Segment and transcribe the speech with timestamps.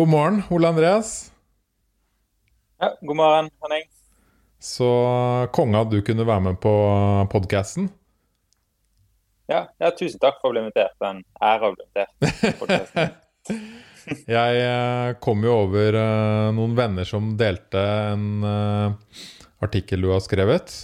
[0.00, 1.32] God morgen, Ole Andreas.
[2.78, 3.82] Ja, god morgen, Henning.
[4.58, 4.86] Så
[5.52, 6.70] konge at du kunne være med på
[7.28, 7.90] podkasten.
[9.52, 10.94] Ja, ja, tusen takk for å bli invitert.
[10.96, 11.20] Det er en
[11.50, 13.18] ære å bli invitert.
[14.38, 17.82] Jeg eh, kom jo over eh, noen venner som delte
[18.14, 19.20] en eh,
[19.68, 20.78] artikkel du har skrevet.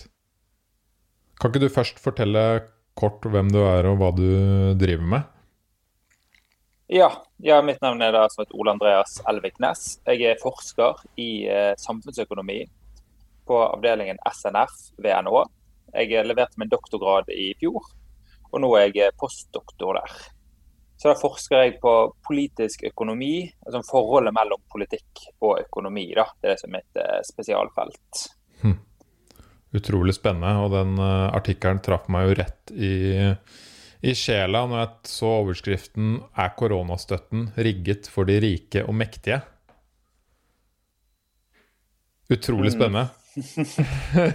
[1.41, 2.45] Kan ikke du først fortelle
[3.01, 4.29] kort hvem du er og hva du
[4.77, 5.33] driver med?
[6.87, 9.99] Ja, ja mitt navn er da som heter Ole Andreas Elvik Næss.
[10.07, 12.61] Jeg er forsker i eh, samfunnsøkonomi
[13.47, 15.43] på avdelingen SNF ved NHO.
[15.97, 17.83] Jeg leverte min doktorgrad i fjor,
[18.53, 20.15] og nå er jeg postdoktor der.
[20.97, 21.93] Så da forsker jeg på
[22.25, 26.07] politisk økonomi, altså forholdet mellom politikk og økonomi.
[26.15, 26.29] da.
[26.39, 28.27] Det er det som mitt eh, spesialfelt.
[28.63, 28.79] Hm.
[29.77, 32.93] Utrolig spennende, og den uh, artikkelen traff meg jo rett i,
[34.03, 39.43] i sjela når jeg så overskriften 'Er koronastøtten rigget for de rike og mektige'?
[42.31, 42.77] Utrolig Mm.
[42.77, 43.09] spennende.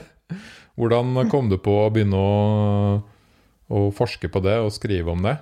[0.77, 3.03] Hvordan kom du på å begynne å,
[3.69, 5.37] å forske på det og skrive om det?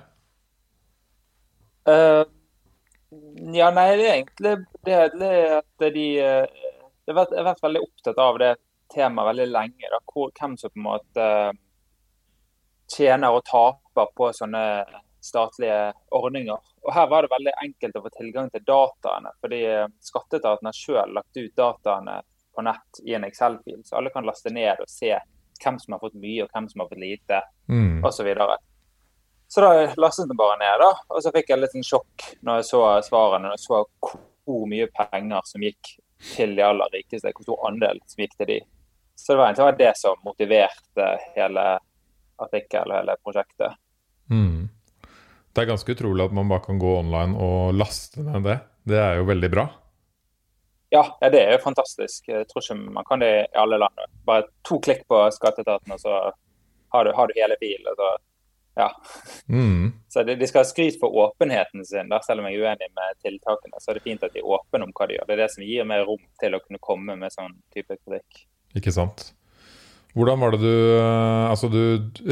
[1.88, 2.24] Uh,
[3.54, 6.46] ja, nei, det er egentlig det, det at de eh,
[7.06, 8.50] Jeg har vært, veldig opptatt av det
[8.92, 9.88] temaet veldig lenge.
[9.90, 11.56] Da, hvor, hvem som på en måte eh,
[12.90, 14.64] tjener og taper på sånne
[15.20, 16.58] statlige ordninger.
[16.82, 20.76] Og Her var det veldig enkelt å få tilgang til dataene, fordi eh, skatteetaten har
[20.76, 22.20] selv lagt ut dataene
[22.56, 25.12] på nett i en Excel-fil, så alle kan laste ned og se
[25.60, 28.00] hvem som har fått mye og hvem som har fått lite, Mm.
[28.04, 28.16] osv.
[28.16, 28.56] Så, videre.
[29.48, 30.88] så da lastet den bare ned, da.
[31.10, 33.44] Og så fikk jeg litt sånn sjokk når jeg så svarene.
[33.46, 33.84] Når jeg så
[34.46, 35.92] hvor mye penger som gikk
[36.34, 38.58] til de aller rikeste, hvor stor andel som gikk til de.
[39.14, 41.06] Så det var egentlig det som motiverte
[41.36, 41.66] hele
[42.40, 43.76] artikkelen og hele prosjektet.
[44.30, 44.68] Mm.
[45.50, 48.58] Det er ganske utrolig at man bare kan gå online og laste ned det.
[48.86, 49.66] Det er jo veldig bra.
[50.90, 52.28] Ja, det er jo fantastisk.
[52.28, 53.98] Jeg tror ikke man kan det i alle land.
[54.26, 56.16] Bare to klikk på skatteetaten, og så
[56.94, 57.90] har du, har du hele bilen.
[57.96, 58.08] Så,
[58.80, 58.88] ja.
[59.46, 59.92] Mm.
[60.12, 62.90] så de, de skal ha skryt for åpenheten sin, der, selv om jeg er uenig
[62.98, 63.78] med tiltakene.
[63.78, 65.28] Så er det fint at de er åpne om hva de gjør.
[65.28, 68.46] Det er det som gir mer rom til å kunne komme med sånn type kritikk.
[68.78, 69.30] Ikke sant.
[70.16, 71.80] Hvordan var det du eh, Altså, du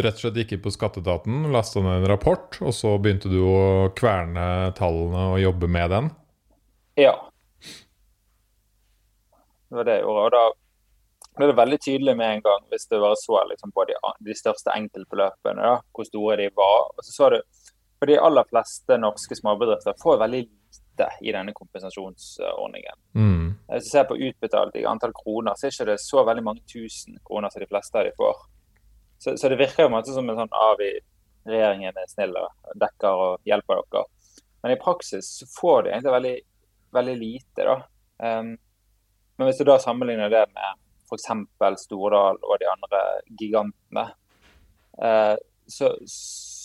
[0.03, 3.39] rett og slett gikk inn på skatteetaten, lasta ned en rapport, og så begynte du
[3.44, 6.11] å kverne tallene og jobbe med den?
[6.99, 7.15] Ja.
[9.69, 10.25] Det var det jeg gjorde.
[10.27, 10.44] Og da
[11.38, 13.97] ble det veldig tydelig med en gang, hvis du bare så liksom, på de,
[14.27, 16.88] de største enkeltbeløpene, da, hvor store de var.
[16.97, 17.41] Og så så du,
[17.99, 20.44] For de aller fleste norske småbedrifter får veldig
[20.98, 22.94] lite i denne kompensasjonsordningen.
[23.14, 23.54] Mm.
[23.69, 26.60] Hvis du ser på utbetalt i antall kroner, så er det ikke så veldig mange
[26.72, 28.36] tusen kroner som de fleste av de får.
[29.19, 30.92] Så, så det virker jo en som en sånn av i
[31.48, 34.04] regjeringen er snill og dekker og hjelper dere.
[34.62, 36.37] Men i praksis så får de egentlig veldig,
[36.92, 37.76] veldig lite, da.
[38.19, 38.56] Um,
[39.38, 41.28] men hvis du da sammenligner det med f.eks.
[41.84, 43.03] Stordal og de andre
[43.38, 44.08] gigantene,
[44.98, 45.37] eh,
[45.70, 45.92] så,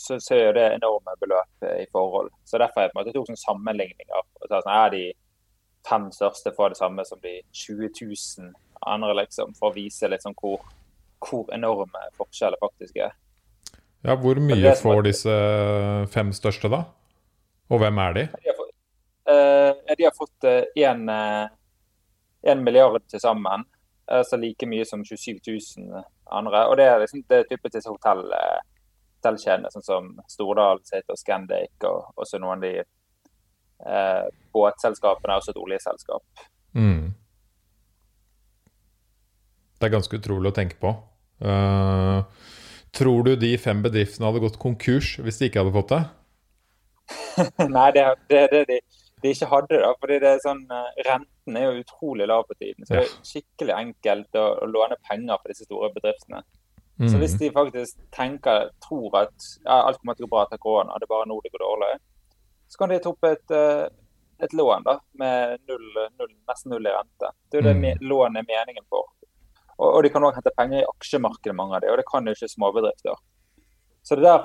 [0.04, 2.32] så, så er det enorme beløp i forhold.
[2.44, 4.26] Så derfor er jeg på en måte tok sånne sammenligninger.
[4.42, 5.04] Så sånn, er de
[5.88, 8.54] fem største får det samme som de 20 000
[8.94, 10.64] andre, liksom, for å vise sånn hvor,
[11.24, 13.16] hvor enorme forskjeller faktisk er.
[14.04, 15.36] Ja, hvor mye får disse
[16.12, 16.84] fem største, da?
[17.72, 18.26] Og hvem er de?
[18.44, 18.74] De har fått,
[19.32, 20.50] eh, de har fått
[22.44, 23.64] én milliard til sammen,
[24.12, 26.66] altså like mye som 27 000 andre.
[26.68, 28.60] Og det er liksom det typisk disse hotell, eh,
[29.24, 35.54] hotellkjedene, sånn som Stordal sitt og Scandic, og også noen av de eh, båtselskapene, også
[35.54, 36.44] et oljeselskap.
[36.76, 37.14] Mm.
[39.80, 40.94] Det er ganske utrolig å tenke på.
[41.44, 42.24] Uh,
[42.96, 46.04] tror du de fem bedriftene hadde gått konkurs hvis de ikke hadde fått det?
[47.74, 48.78] Nei, det er det, det de,
[49.24, 49.80] de ikke hadde.
[49.84, 52.86] da, fordi det er sånn, eh, Renten er jo utrolig lav på tiden.
[52.86, 56.44] Så det er skikkelig enkelt å, å låne penger for disse store bedriftene.
[57.00, 57.40] Så hvis Mm.
[57.40, 59.34] de faktisk tenker, tror at
[59.66, 61.64] ja, alt kommer til å gå bra etter korona, det er bare nå det går
[61.66, 62.00] dårlig,
[62.70, 63.88] så kan de ta opp et, eh,
[64.40, 67.32] et lån da, med null, null, nesten null i rente.
[67.50, 68.08] Det er jo det Mm.
[68.10, 69.06] lån er meningen for.
[69.80, 72.26] Og, og de kan òg hente penger i aksjemarkedet, mange av de, og det kan
[72.26, 73.16] jo ikke småbedrifter.
[74.04, 74.44] Så det der,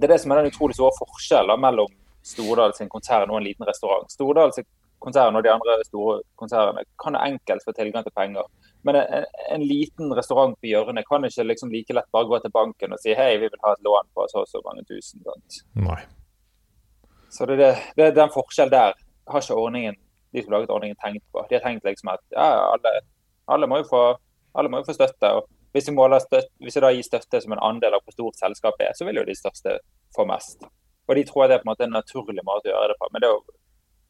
[0.00, 1.88] det er det som er den utrolig store forskjellen mellom
[2.26, 4.10] Stordal sin konsern og en liten restaurant.
[4.10, 4.64] Stordal sin
[4.98, 8.42] konsern og de andre store konsernene kan enkelt få tilgang til penger.
[8.86, 12.52] Men en, en liten restaurant på hjørnet kan ikke liksom like lett bare gå til
[12.54, 15.24] banken og si hei, vi vil ha et lån på så og så mange tusen.
[15.26, 15.58] Sant?
[15.88, 15.98] Nei.
[17.34, 18.94] Så det, det, det, den forskjell der
[19.32, 19.98] har ikke ordningen,
[20.32, 21.42] de som laget ordningen tenkt på.
[21.50, 22.46] De har tenkt liksom at ja,
[22.76, 22.94] alle,
[23.50, 24.04] alle, må jo få,
[24.54, 25.34] alle må jo få støtte.
[25.34, 28.38] og hvis vi, støtte, hvis vi da gir støtte som en andel av hvor stort
[28.38, 29.76] selskapet er, så vil jo de største
[30.16, 30.62] få mest.
[31.10, 33.10] Og de tror det er på en måte en naturlig måte å gjøre det på.
[33.12, 33.44] Men det er jo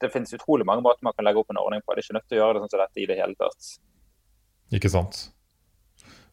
[0.04, 1.94] det finnes utrolig mange måter man kan legge opp en ordning på.
[1.94, 3.68] Det er ikke nødt til å gjøre det sånn som dette i det hele tatt.
[4.74, 5.28] Ikke sant.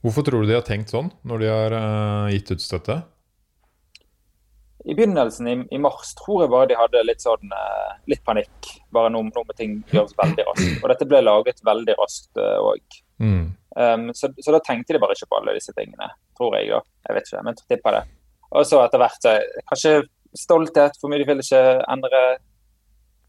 [0.03, 2.97] Hvorfor tror du de har tenkt sånn når de har uh, gitt ut støtte?
[4.83, 8.71] I begynnelsen i, i, mars tror jeg bare de hadde litt sånn uh, litt panikk.
[8.91, 10.81] Bare noe med ting gjøres veldig raskt.
[10.81, 12.97] Og dette ble laget veldig raskt òg.
[13.15, 13.45] Uh, mm.
[13.79, 16.73] um, så, så, da tenkte de bare ikke på alle disse tingene, tror jeg.
[16.73, 16.81] da.
[17.07, 18.03] Jeg vet ikke, men tipper det.
[18.53, 19.29] Og så etter hvert
[19.71, 19.93] Kanskje
[20.37, 22.19] stolthet, for mye de vil ikke endre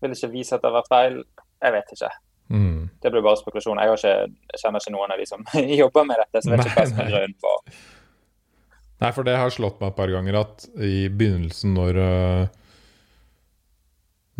[0.02, 1.22] Vil ikke vise at det har vært feil.
[1.62, 2.10] Jeg vet ikke.
[2.52, 2.83] Mm.
[3.04, 3.80] Det blir bare spekulasjon.
[3.84, 4.12] Jeg, ikke,
[4.48, 5.42] jeg, kjenner ikke noen av de som
[5.82, 7.54] jobber med dette, så vet ikke hva som er grunnen på.
[9.04, 12.60] Nei, for det har slått meg et par ganger at i begynnelsen, når uh,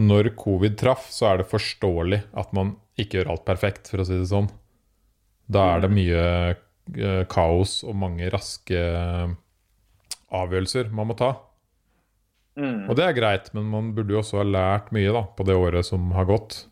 [0.01, 4.07] Når covid traff, så er det forståelig at man ikke gjør alt perfekt, for å
[4.09, 4.49] si det sånn.
[5.45, 5.99] Da er det mm.
[5.99, 6.23] mye
[6.57, 8.81] uh, kaos og mange raske
[10.35, 11.35] avgjørelser man må ta.
[12.57, 12.89] Mm.
[12.89, 15.59] Og det er greit, men man burde jo også ha lært mye da, på det
[15.59, 16.63] året som har gått.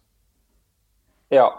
[1.33, 1.51] Ja,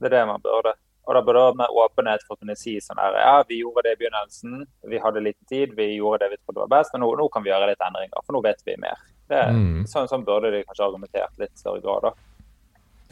[0.00, 0.74] det er det man burde.
[1.06, 3.84] Og da burde det med åpenhet for å kunne si sånn her Ja, vi gjorde
[3.86, 7.02] det i begynnelsen, vi hadde liten tid, vi gjorde det vi trodde var best, og
[7.02, 9.04] nå, nå kan vi gjøre litt endringer, for nå vet vi mer.
[9.30, 9.84] Det, mm.
[9.90, 12.12] sånn, sånn, burde de kanskje argumentert litt større grad, da.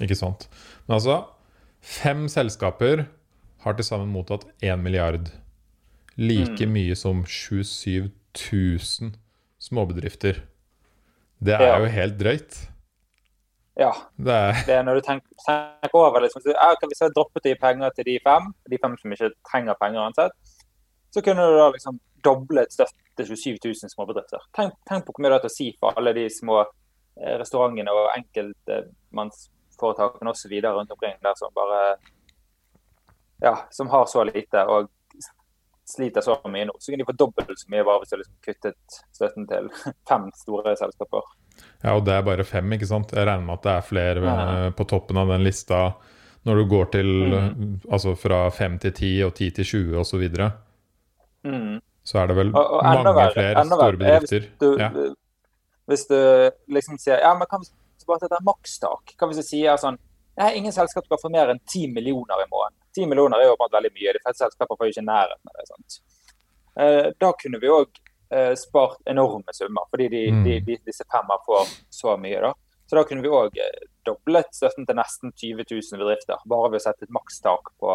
[0.04, 0.48] Ikke sant.
[0.88, 1.20] Men altså,
[1.78, 3.06] fem selskaper
[3.64, 5.30] har til sammen mottatt én milliard
[6.18, 6.74] like mm.
[6.74, 9.14] mye som 27 000
[9.62, 10.42] småbedrifter.
[11.44, 11.78] Det er ja.
[11.82, 12.58] jo helt drøyt.
[13.76, 13.92] Ja.
[14.16, 17.44] Det er, det er når du tenker, tenker over liksom, så, ja, Hvis jeg droppet
[17.44, 20.36] de penger til de fem, de fem som ikke trenger penger uansett,
[21.14, 24.38] så kunne du da liksom doblet støtte til 27 000 småbedrifter.
[24.56, 27.92] Tenk, tenk på hvor mye det har å si for alle de små eh, restaurantene
[27.94, 30.52] og enkeltmannsforetakene osv.
[30.64, 31.80] rundt omkring der som bare
[33.42, 34.64] ja, som har så lite.
[34.64, 34.88] og
[35.84, 38.36] sliter så mye nå, så kan de få dobbelt så mye bare hvis du liksom
[38.46, 39.68] kuttet støtten til
[40.08, 41.22] fem store selskaper.
[41.84, 43.12] Ja, og det er bare fem, ikke sant?
[43.12, 44.34] Jeg regner med at det er flere ja.
[44.44, 45.86] Eh, på toppen av den lista
[46.44, 47.68] når du går til mm.
[47.88, 50.08] altså fra fem til ti og ti til 20 osv.
[50.10, 50.50] Så, videre.
[51.44, 51.78] mm.
[52.04, 54.48] så er det vel og, og mange verre, flere store bedrifter.
[54.48, 54.90] Hvis du, ja.
[55.92, 56.18] hvis du
[56.76, 57.72] liksom sier ja, men kan vi
[58.08, 59.14] bare sette et makstak?
[59.18, 60.00] Kan vi si sånn
[60.34, 62.80] Nei, ingen selskap skal få mer enn ti millioner i måneden.
[62.96, 64.14] 10 millioner er jo bare veldig mye.
[64.16, 65.66] De fleste selskaper får jo ikke nærheten av det.
[65.68, 65.98] sant?
[66.82, 68.13] Eh, da kunne vi òg eh,
[68.58, 70.44] spart enorme summer, fordi de, mm.
[70.44, 72.40] de, de, disse femmer får så mye.
[72.42, 72.52] da.
[72.86, 76.82] Så da kunne vi òg eh, doblet støtten til nesten 20 000 bedrifter, bare ved
[76.82, 77.92] å sette et makstak på,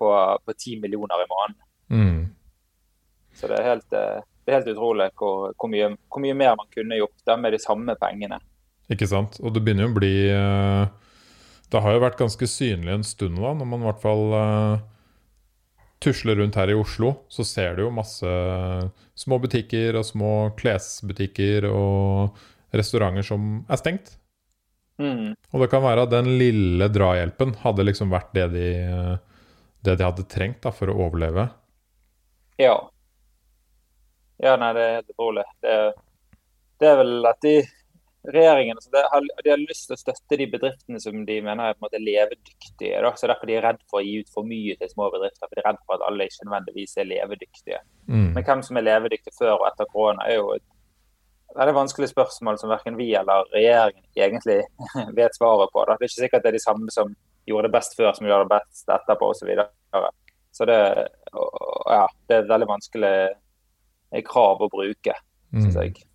[0.00, 0.12] på,
[0.44, 1.66] på 10 millioner i måneden.
[1.90, 2.22] Mm.
[3.36, 6.70] Så det er helt, det er helt utrolig hvor, hvor, mye, hvor, mye, mer man
[6.74, 8.40] kunne gjort da med de samme pengene.
[8.90, 9.38] Ikke sant.
[9.44, 10.14] Og det begynner jo å bli
[11.70, 14.32] det har jo vært ganske synlig en stund da, når man i hvert fall
[16.00, 18.30] tusler rundt her i Oslo, så ser du jo masse
[19.18, 22.40] små butikker og små klesbutikker og
[22.76, 24.14] restauranter som er stengt.
[25.00, 25.32] Mm.
[25.52, 28.68] Og det kan være at den lille drahjelpen hadde liksom vært det de,
[29.84, 31.48] det de hadde trengt da, for å overleve.
[32.60, 32.76] Ja.
[34.40, 35.44] Ja, nei, det er helt utrolig.
[35.64, 35.76] Det,
[36.80, 37.54] det er vel at de
[38.28, 39.02] regjeringen altså det,
[39.44, 42.02] de har lyst til å støtte de bedriftene som de mener er på en måte
[42.02, 42.98] levedyktige.
[43.00, 43.12] Da.
[43.16, 45.46] så Derfor de er redd for å gi ut for mye til små bedrifter.
[45.46, 47.80] for De er redd for at alle ikke nødvendigvis er levedyktige.
[48.10, 48.28] Mm.
[48.36, 50.66] Men hvem som er levedyktig før og etter korona, er jo et
[51.56, 54.60] veldig vanskelig spørsmål som verken vi eller regjeringen egentlig
[55.18, 55.86] vet svaret på.
[55.88, 55.96] Da.
[55.96, 57.16] Det er ikke sikkert det er de samme som
[57.48, 59.40] gjorde det best før, som gjør det best etterpå osv.
[59.40, 60.10] Så, videre.
[60.52, 60.78] så det,
[61.88, 63.16] ja, det er et veldig vanskelig
[64.26, 65.14] krav å bruke,
[65.54, 66.06] syns mm.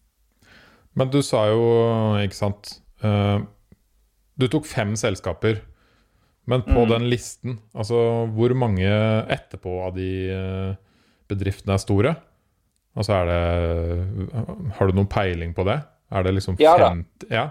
[0.96, 1.64] Men du sa jo,
[2.24, 3.44] ikke sant uh,
[4.40, 5.62] Du tok fem selskaper.
[6.46, 6.90] Men på mm.
[6.92, 7.98] den listen, altså
[8.36, 8.86] hvor mange
[9.34, 10.76] etterpå av de uh,
[11.30, 12.16] bedriftene er store?
[12.96, 14.36] Altså er det
[14.78, 15.80] Har du noen peiling på det?
[16.14, 17.50] Er det liksom ja, fem Ja?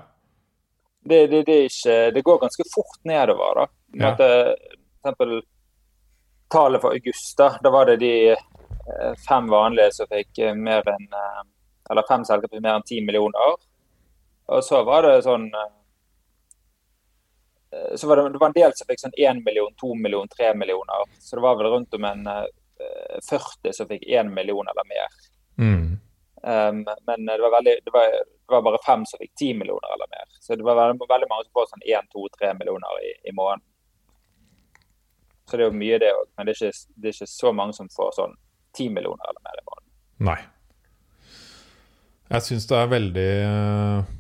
[1.05, 3.65] Det, det, det, ikke, det, går ganske fort nedover, da.
[3.93, 4.13] Ja.
[4.15, 5.35] At, for eksempel
[6.55, 11.11] tallet for august, da, da var det de eh, fem vanlige som fikk mer enn
[11.91, 13.57] eller fem selskaper for mer enn ti millioner.
[14.55, 15.73] Og så var det sånn eh,
[17.97, 20.55] så var det, det var en del som fikk sånn 1 million, 2 million, 3
[20.59, 21.09] millioner.
[21.19, 25.09] Så det var vel rundt om en 40 eh, som fikk 1 million eller mer.
[25.59, 25.91] Mm.
[26.45, 29.95] Um, men det var, veldig, det, var, det var, bare fem som fikk 10 millioner
[29.95, 30.27] eller mer.
[30.41, 33.33] Så det var veldig, veldig mange som får sånn 1, 2, 3 millioner i, i
[33.33, 33.65] måneden.
[35.45, 36.27] Så det er jo mye, det òg.
[36.37, 38.37] Men det er, ikke, det er, ikke, så mange som får sånn
[38.77, 39.91] 10 millioner eller mer i måneden.
[40.29, 40.41] Nei.
[42.33, 44.13] Jeg syns det er veldig uh,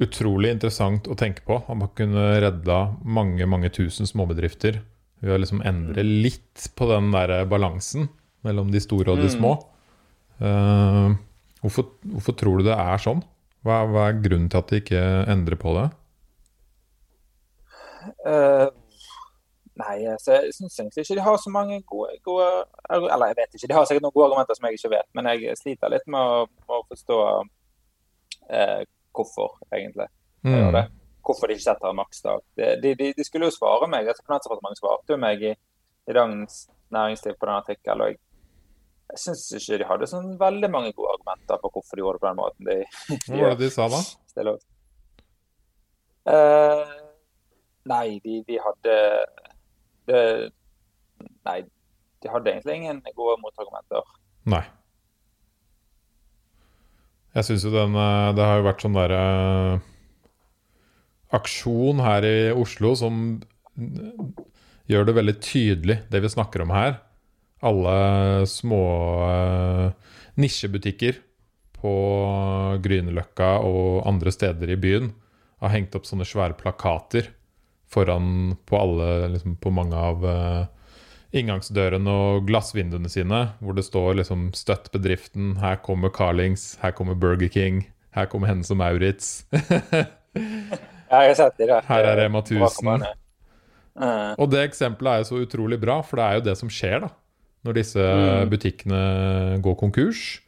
[0.00, 1.60] utrolig interessant å tenke på.
[1.60, 4.80] At man kunne redda mange, mange tusen småbedrifter
[5.20, 6.14] ved å liksom endre mm.
[6.24, 8.08] litt på den der balansen
[8.46, 9.34] mellom de store og de mm.
[9.34, 9.52] små.
[10.40, 11.12] Uh,
[11.60, 13.20] hvorfor, hvorfor, tror du det er sånn?
[13.66, 15.88] Hva, hva er grunnen til at de ikke endrer på det?
[18.24, 18.70] Uh,
[19.90, 22.46] nei, så jeg syns egentlig ikke de har så mange gode, gode,
[22.94, 25.28] Eller jeg vet ikke, de har sikkert noen gode argumenter som jeg ikke vet, men
[25.32, 27.18] jeg sliter litt med å, å forstå
[28.56, 28.80] eh,
[29.16, 30.08] hvorfor, egentlig.
[30.46, 30.80] Mm.
[31.26, 32.42] Hvorfor de ikke setter en maksdag.
[32.56, 34.08] De, de, de, skulle jo svare meg.
[34.08, 35.54] altså Finansdepartementet svarte jo meg i,
[36.08, 38.06] i Dagens Næringsliv på den artikkelen.
[38.06, 38.20] og jeg
[39.10, 42.22] jeg syns ikke de hadde sånn veldig mange gode argumenter for hvorfor de gjorde det
[42.22, 42.68] på den måten.
[42.68, 42.76] De,
[43.26, 44.54] de Hva var det de sa, da?
[46.30, 46.92] Uh,
[47.90, 48.96] nei, de, de hadde
[50.10, 50.24] det,
[51.46, 51.60] Nei,
[52.22, 54.04] de hadde egentlig ingen gode motargumenter.
[54.50, 54.62] Nei.
[57.36, 59.20] Jeg syns jo den eh, Det har jo vært sånn derre
[59.76, 59.82] uh,
[61.38, 63.20] aksjon her i Oslo som
[64.90, 66.98] gjør det veldig tydelig, det vi snakker om her
[67.60, 68.84] alle små
[69.28, 69.90] uh,
[70.40, 71.18] nisjebutikker
[71.80, 71.92] på
[72.84, 75.10] Grünerløkka og andre steder i byen
[75.60, 77.28] har hengt opp sånne svære plakater
[77.90, 80.66] foran på alle liksom, På mange av uh,
[81.34, 87.14] inngangsdørene og glassvinduene sine, hvor det står liksom 'Støtt bedriften', 'Her kommer Carlings', 'Her kommer
[87.14, 89.44] Burger King', 'Her kommer Hennes og Maurits'.
[91.10, 93.02] Her er Rema 1000.
[94.00, 94.34] Uh.
[94.38, 97.00] Og det eksempelet er jo så utrolig bra, for det er jo det som skjer,
[97.00, 97.10] da
[97.66, 98.50] når disse mm.
[98.52, 99.00] butikkene
[99.64, 100.40] går konkurs.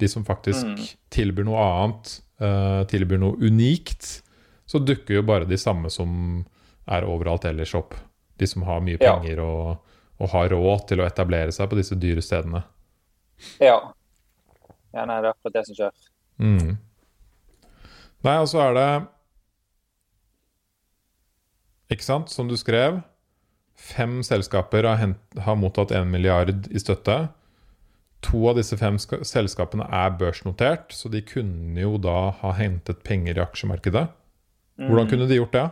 [0.00, 0.86] De som faktisk mm.
[1.14, 4.20] tilbyr noe annet, uh, tilbyr noe unikt,
[4.66, 6.42] så dukker jo bare de samme som
[6.86, 7.94] er overalt ellers opp.
[8.36, 9.44] De som har mye penger ja.
[9.44, 12.62] og, og, har råd til å etablere seg på disse dyre stedene.
[13.62, 13.78] Ja.
[14.94, 16.06] Ja, nei, det er akkurat det som skjer.
[16.40, 16.76] Mm.
[18.26, 18.88] Nei, og så er det
[21.94, 22.98] Ikke sant, som du skrev
[23.76, 27.16] Fem selskaper har, hent, har mottatt 1 milliard i støtte.
[28.24, 33.36] To av disse fem selskapene er børsnotert, så de kunne jo da ha hentet penger
[33.36, 34.06] i aksjemarkedet.
[34.80, 35.10] Hvordan mm.
[35.12, 35.66] kunne de gjort det?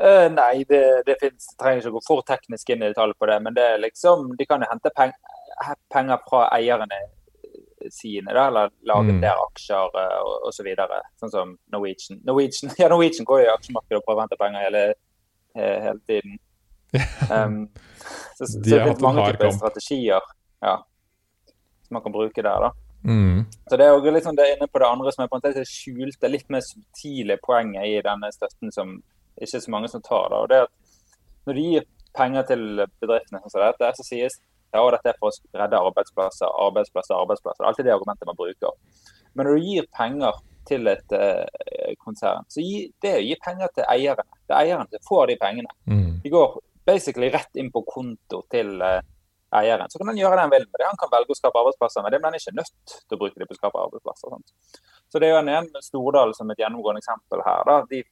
[0.00, 3.28] Uh, nei, det, det finnes, trenger ikke å gå for teknisk inn i detalj på
[3.30, 3.38] det.
[3.44, 5.12] Men det liksom, de kan jo hente peng,
[5.92, 7.02] penger fra eierne
[7.92, 9.20] sine, da, eller lage mm.
[9.22, 10.72] der aksjer uh, osv.
[10.72, 12.20] Så sånn som Norwegian.
[12.28, 14.84] Norwegian, ja, Norwegian går jo i aksjemarkedet og prøver å hente penger hele
[15.54, 16.38] hele tiden.
[17.30, 17.68] Um,
[18.36, 20.20] så, så De det er mange typer strategier
[20.62, 20.76] ja,
[21.86, 22.66] som man kan bruke der.
[22.66, 22.70] da.
[23.04, 23.44] Mm.
[23.70, 25.64] Så Det er jo liksom det inne på det andre som er på en måte
[25.64, 28.98] skjulte, litt mer subtile poenget i denne støtten som
[29.46, 30.28] ikke så mange som tar.
[30.30, 30.38] det.
[30.38, 30.72] og det at
[31.46, 32.62] Når de gir penger til
[33.00, 37.58] bedriftene, sånn som dette, så sies ja, dette er for å redde arbeidsplasser, arbeidsplasser, arbeidsplasser.
[37.58, 38.74] Det er Alltid det argumentet man bruker.
[39.34, 43.72] Men når du gir penger til et uh, konsern, så gi, det å gi penger
[43.74, 44.26] til eierne.
[44.46, 45.74] Det er eierne som får de pengene.
[45.90, 46.20] Mm.
[46.22, 49.00] De går basically rett inn på konto til uh,
[49.58, 49.90] eieren.
[49.90, 50.86] Så kan han gjøre det han vil med det.
[50.86, 53.20] Han kan velge å skape arbeidsplasser med det, men han er ikke nødt til å
[53.24, 54.36] bruke det på å skape arbeidsplasser.
[54.36, 54.80] Sånt.
[55.10, 57.66] Så det er jo en Stordal som et gjennomgående eksempel her.
[57.66, 57.80] Da.
[57.90, 58.04] De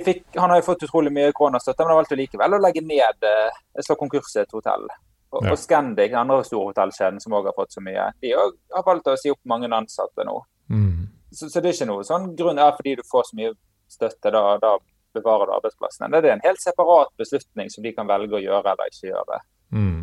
[0.00, 3.26] fikk, han har jo fått utrolig mye koronastøtte, men har valgt likevel å legge ned
[3.28, 4.86] et slå konkurs et hotell.
[5.32, 5.52] Og, ja.
[5.52, 9.16] og Scandic, andre store hotellkjeden som òg har fått så mye, de har valgt å
[9.20, 10.38] si opp mange ansatte nå.
[10.72, 11.06] Mm.
[11.32, 13.54] Så, så, det er ikke noe sånn grunn er fordi du får så mye
[13.92, 14.74] støtte, da, da
[15.16, 16.10] bevarer du arbeidsplassene.
[16.12, 19.40] Det er en helt separat beslutning som de kan velge å gjøre eller ikke gjøre.
[19.72, 20.02] Mm.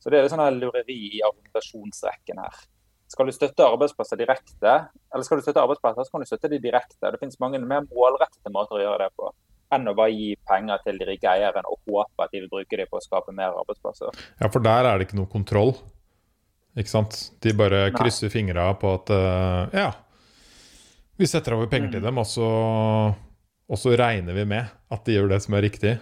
[0.00, 2.60] Så det er litt sånn lureri i argumentasjonsrekken her.
[3.10, 4.74] Skal du støtte arbeidsplasser direkte,
[5.10, 7.10] eller skal du støtte arbeidsplasser, så kan du støtte de direkte.
[7.10, 9.32] Det finnes mange mer målrettede måter å gjøre det på
[9.70, 12.78] enn å bare gi penger til de rike eierne og håpe at de vil bruke
[12.78, 14.22] dem på å skape mer arbeidsplasser.
[14.40, 15.76] Ja, for der er det ikke noe kontroll.
[16.78, 17.18] Ikke sant?
[17.42, 19.90] De bare krysser fingra på at uh, ja,
[21.20, 22.06] vi setter over penger til mm.
[22.08, 22.50] dem, og så,
[23.70, 25.96] og så, regner vi med at de gjør det som er riktig.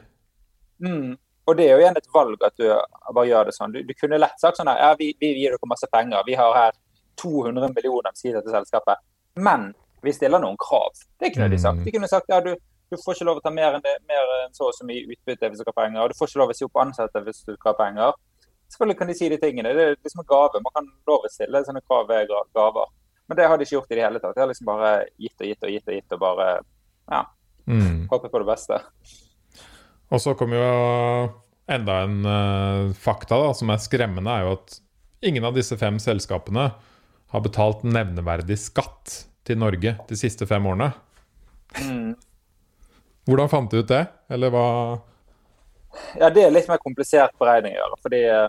[0.85, 1.17] Mm.
[1.49, 3.73] Og det er jo igjen et valg at du bare gjør det sånn.
[3.73, 6.21] Du, du kunne lett sagt sånn her, ja, vi, vi, gir dere masse penger.
[6.29, 6.77] Vi har her
[7.21, 9.03] 200 millioner sier dette selskapet.
[9.39, 9.71] Men
[10.03, 10.95] vi stiller noen krav.
[11.21, 11.85] Det kunne de sagt.
[11.85, 12.55] De kunne sagt ja, du,
[12.91, 15.07] du får ikke lov å ta mer enn, det, mer enn så og så mye
[15.07, 16.03] utbytte hvis du har penger.
[16.05, 18.15] Og du får ikke lov å si opp ansatte hvis du har penger.
[18.69, 19.75] Selvfølgelig kan de si de tingene.
[19.75, 20.63] Det er liksom en gave.
[20.65, 22.95] Man kan lov å stille sånne krav ved gaver.
[23.29, 24.37] Men det har de ikke gjort i det hele tatt.
[24.37, 26.49] De har liksom bare gitt og gitt og gitt og gitt og bare
[27.13, 27.23] ja,
[27.69, 28.07] mm.
[28.09, 28.79] håpet på det beste.
[30.09, 30.69] Og så kommer jo
[31.69, 34.79] enda en uh, fakta da, som er skremmende, er jo at
[35.29, 36.71] ingen av disse fem selskapene
[37.29, 40.93] har betalt nevneverdig skatt til Norge de siste fem årene.
[41.81, 42.15] Mm.
[43.29, 44.69] Hvordan fant du ut det, eller hva
[46.21, 47.99] Ja, det er litt mer komplisert beregning å gjøre.
[48.05, 48.49] fordi uh,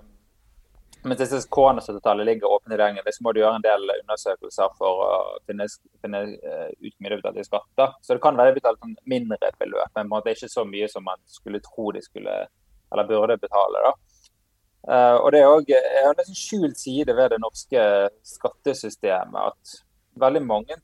[1.03, 5.11] mens disse koronastøttetallet ligger åpne tilgjengelig, så må du gjøre en del undersøkelser for å
[5.47, 5.67] finne,
[6.03, 7.83] finne uh, ut hvor mye du er betalt i skatt.
[8.03, 11.07] Så det kan være betalt en mindre beløp, men det er ikke så mye som
[11.07, 12.39] man skulle tro de skulle
[12.91, 13.83] eller burde betale.
[13.85, 13.91] da.
[14.89, 17.81] Uh, og Det er også, en skjult side ved det norske
[18.25, 19.39] skattesystemet.
[19.51, 19.75] at
[20.19, 20.75] veldig mange,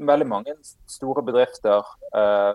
[0.00, 0.52] veldig mange
[0.86, 1.80] store bedrifter
[2.16, 2.52] uh,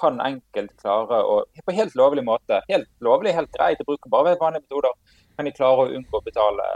[0.00, 4.36] kan enkelt klare å På helt lovlig måte, helt lovlig, helt greit, å bruke bare
[4.40, 4.92] vanlige metoder,
[5.36, 6.66] kan de klare å unngå å betale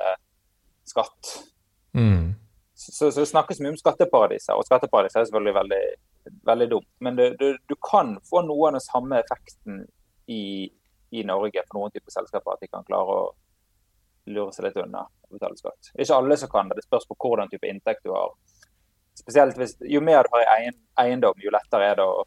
[0.89, 1.33] skatt.
[1.95, 2.35] Mm.
[2.75, 5.83] Så, så, det snakkes mye om skatteparadiser, og skatteparadiser er selvfølgelig veldig,
[6.49, 6.89] veldig dumt.
[7.01, 9.85] Men du, du, du kan få noe av den samme effekten
[10.27, 10.71] i,
[11.13, 13.31] i Norge for noen typer selskaper, at de kan klare å
[14.31, 15.93] lure seg litt unna å betale skatt.
[15.97, 18.31] Ikke alle som kan det, det spørs på hvordan type inntekt du har.
[19.19, 20.71] Spesielt hvis, Jo mer du har i
[21.03, 22.23] eiendom, jo lettere er det å,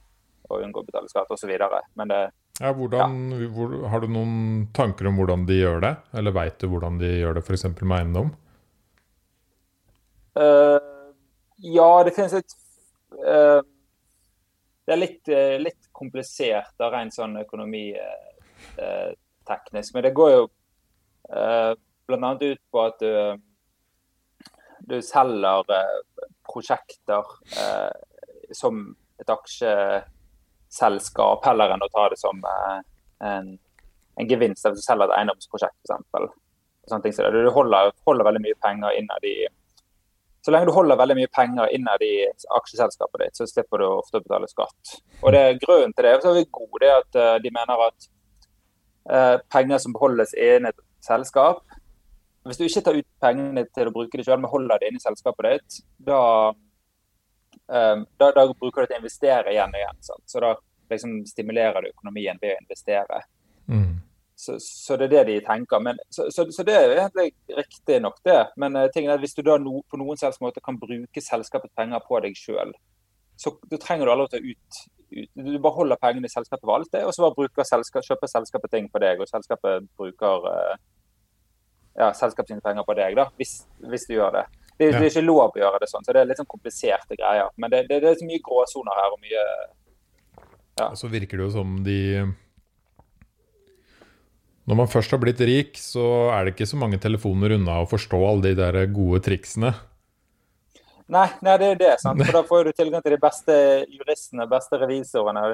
[0.49, 1.51] å unngå å betale skatt osv.
[1.95, 2.21] Men det
[2.59, 3.47] ja, hvordan, ja.
[3.51, 5.95] Hvor, Har du noen tanker om hvordan de gjør det?
[6.15, 7.65] Eller veit du hvordan de gjør det f.eks.
[7.81, 8.29] med eiendom?
[10.35, 10.79] Uh,
[11.63, 12.51] ja, det finnes et
[13.23, 13.61] uh,
[14.83, 19.93] Det er litt, uh, litt komplisert av rent sånn økonomiteknisk.
[19.95, 20.47] Men det går jo
[21.27, 22.37] bl.a.
[22.41, 23.37] ut på at du,
[24.89, 25.63] du selger
[26.45, 27.23] prosjekter
[28.53, 33.47] som et aksjeselskap, heller enn å ta det som en,
[34.19, 36.01] en gevinst hvis du selger et eiendomsprosjekt f.eks.
[36.85, 39.37] Så du holder, holder veldig mye penger innad i
[40.45, 42.21] så lenge du holder veldig mye penger innad i
[42.53, 44.91] aksjeselskapet ditt, så slipper du ofte å betale skatt.
[45.23, 47.99] Og det Grunnen til det er så er vi god, det at de mener at
[49.09, 51.63] uh, penger som beholdes i et selskap
[52.45, 55.01] Hvis du ikke tar ut pengene til å bruke det selv, men holder det inne
[55.01, 55.77] i selskapet ditt,
[56.09, 56.19] da,
[56.53, 60.01] um, da, da, bruker du det til å investere igjen og igjen.
[60.05, 60.25] Sant?
[60.29, 60.51] Så da
[60.93, 63.23] liksom, stimulerer du økonomien ved å investere.
[63.65, 63.95] Mm.
[64.35, 65.81] Så, så, det er det de tenker.
[65.81, 68.41] Men, så, så, så, det er egentlig riktig nok, det.
[68.61, 71.23] Men uh, tingen er at hvis du da no, på noen selvs måte kan bruke
[71.23, 72.75] selskapets penger på deg sjøl,
[73.39, 74.83] så du trenger du aldri å ta ut,
[75.35, 78.71] Du bare holder pengene i selskapet for alt det, og så bare bruker kjøper selskapet
[78.71, 80.75] ting på deg, og selskapet bruker uh,
[81.95, 84.45] ja, selskapet sine penger på deg, da, hvis, hvis du gjør det.
[84.75, 87.15] Det, det, er ikke lov å gjøre det sånn, så det er litt sånn kompliserte
[87.15, 87.47] greier.
[87.55, 89.43] Men det, det, det er så mye gråsoner her og mye
[90.75, 90.89] ja.
[90.89, 91.99] Og så virker det jo som de
[94.65, 97.89] når man først har blitt rik, så er det ikke så mange telefoner unna å
[97.89, 99.71] forstå alle de der gode triksene.
[101.13, 101.91] Nei, nei det er jo det.
[102.01, 102.21] sant?
[102.25, 103.57] For Da får du tilgang til de beste
[103.93, 105.51] juristene, beste revisorene.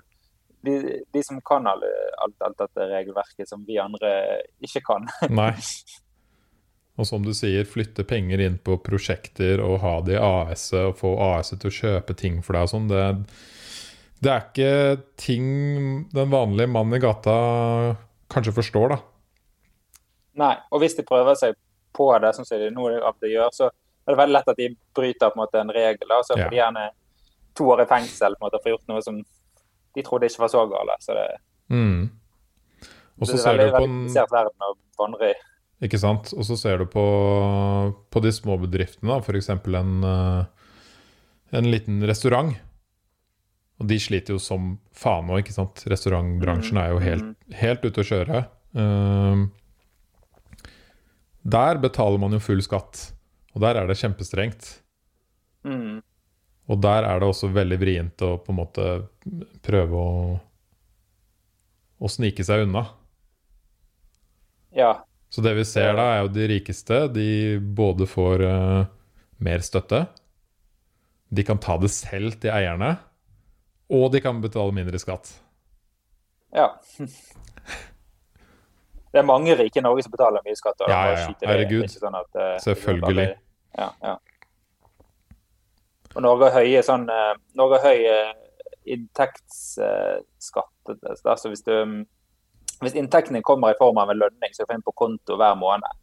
[0.64, 0.78] De,
[1.12, 1.84] de som kan alt,
[2.24, 4.14] alt, alt, dette regelverket som vi andre
[4.64, 5.10] ikke kan.
[5.30, 5.54] Nei.
[7.02, 11.00] Og som du sier, flytte penger inn på prosjekter og ha det i AS-et og
[11.00, 12.92] få AS-et til å kjøpe ting for deg og sånn.
[12.92, 13.06] Det,
[14.22, 14.74] det er ikke
[15.18, 15.48] ting
[16.14, 17.36] den vanlige mannen i gata
[18.32, 19.02] kanskje forstår, da.
[20.42, 21.58] Nei, og hvis de prøver seg
[21.92, 24.70] på det, som de nå av det gjør, så er det veldig lett at de
[24.96, 26.08] bryter på en måte en regel.
[26.08, 26.22] Da.
[26.24, 26.88] Så får de gjerne
[27.58, 29.20] to år i fengsel på en måte, for gjort noe som
[29.92, 30.96] de trodde ikke var så gale.
[31.04, 31.28] Så det,
[31.74, 32.02] mm.
[33.22, 35.40] Det er veldig, komplisert verden å vandre i.
[35.82, 36.34] Ikke sant.
[36.38, 37.06] Og så ser du på,
[38.14, 39.50] på de små bedriftene, f.eks.
[39.54, 40.68] En, eh,
[41.58, 42.54] en liten restaurant
[43.82, 45.82] og de sliter jo som faen nå, ikke sant.
[45.90, 48.44] Restaurantbransjen er jo mm, helt, helt ute å kjøre.
[48.78, 49.48] Uh,
[51.42, 53.08] der betaler man jo full skatt,
[53.56, 54.70] og der er det kjempestrengt.
[55.66, 56.04] Mm.
[56.70, 58.88] Og der er det også veldig vrient å på en måte
[59.66, 60.38] prøve å,
[61.98, 62.86] å snike seg unna.
[64.78, 64.94] Ja.
[65.32, 67.06] Så det vi ser da, er jo de rikeste.
[67.16, 68.82] De både får uh,
[69.40, 70.04] mer støtte,
[71.32, 72.98] de kan ta det selv til eierne.
[73.92, 75.32] Og de kan betale mindre skatt.
[76.56, 76.68] Ja.
[79.12, 80.80] Det er mange rike i Norge som betaler mye skatt.
[80.88, 81.34] Ja, ja, ja.
[81.48, 81.90] Herregud.
[81.92, 83.36] Sånn at, uh, Selvfølgelig.
[83.80, 84.16] Ja, ja.
[86.12, 88.32] Og Norge har høye sånn uh, Norge har høy uh,
[88.92, 90.74] inntektsskatt.
[91.24, 91.74] altså hvis, du,
[92.82, 96.00] hvis inntekten kommer i form av en lønning som du inn på konto hver måned,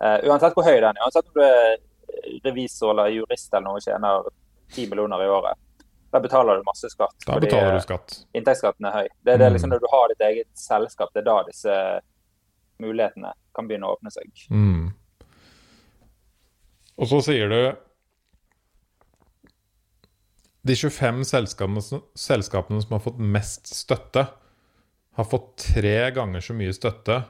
[0.00, 1.80] uansett hvor høy den er, uansett om du er
[2.44, 4.30] revisor eller jurist eller noe tjener
[4.74, 5.58] 10 millioner i året,
[6.10, 7.14] da betaler du masse skatt.
[7.26, 8.16] Da betaler du skatt.
[8.34, 9.10] Inntektsskatten er høy.
[9.22, 9.74] Det er det liksom mm.
[9.76, 11.76] når du har ditt eget selskap, det er da disse
[12.82, 14.42] mulighetene kan begynne å åpne seg.
[14.50, 14.90] Mm.
[17.00, 17.60] Og så sier du
[20.66, 24.26] De 25 selskapene, selskapene som har fått mest støtte,
[25.18, 27.22] har fått tre ganger så mye støtte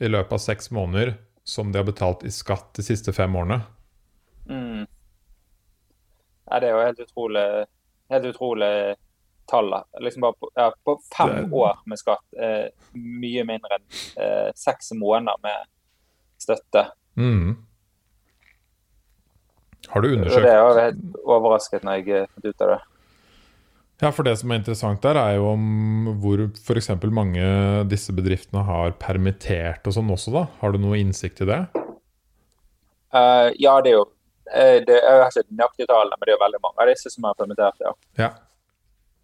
[0.00, 3.60] i løpet av seks måneder som de har betalt i skatt de siste fem årene.
[4.48, 4.86] Mm.
[6.50, 7.46] Ja, det er jo helt utrolig
[8.10, 8.96] helt utrolig
[9.46, 9.74] tall.
[10.00, 12.24] Liksom bare på, ja, på fem år med skatt.
[12.38, 13.86] Eh, mye mindre enn
[14.22, 15.68] eh, seks måneder med
[16.38, 16.86] støtte.
[17.16, 17.56] Mm.
[19.88, 22.80] Har du undersøkt Det var helt overrasket når jeg eh, fant ut av det.
[24.00, 25.64] Ja, for det som er interessant der, er jo om
[26.22, 26.88] hvor f.eks.
[27.12, 27.44] mange
[27.90, 30.46] disse bedriftene har permittert og sånn også, da.
[30.62, 31.60] Har du noe innsikt i det?
[33.12, 34.06] Uh, ja, det er jo
[34.46, 37.12] Det Det jeg har ikke nøyaktige tallene, men det er jo veldig mange av disse
[37.12, 37.92] som er permittert, ja.
[38.18, 38.30] Ja.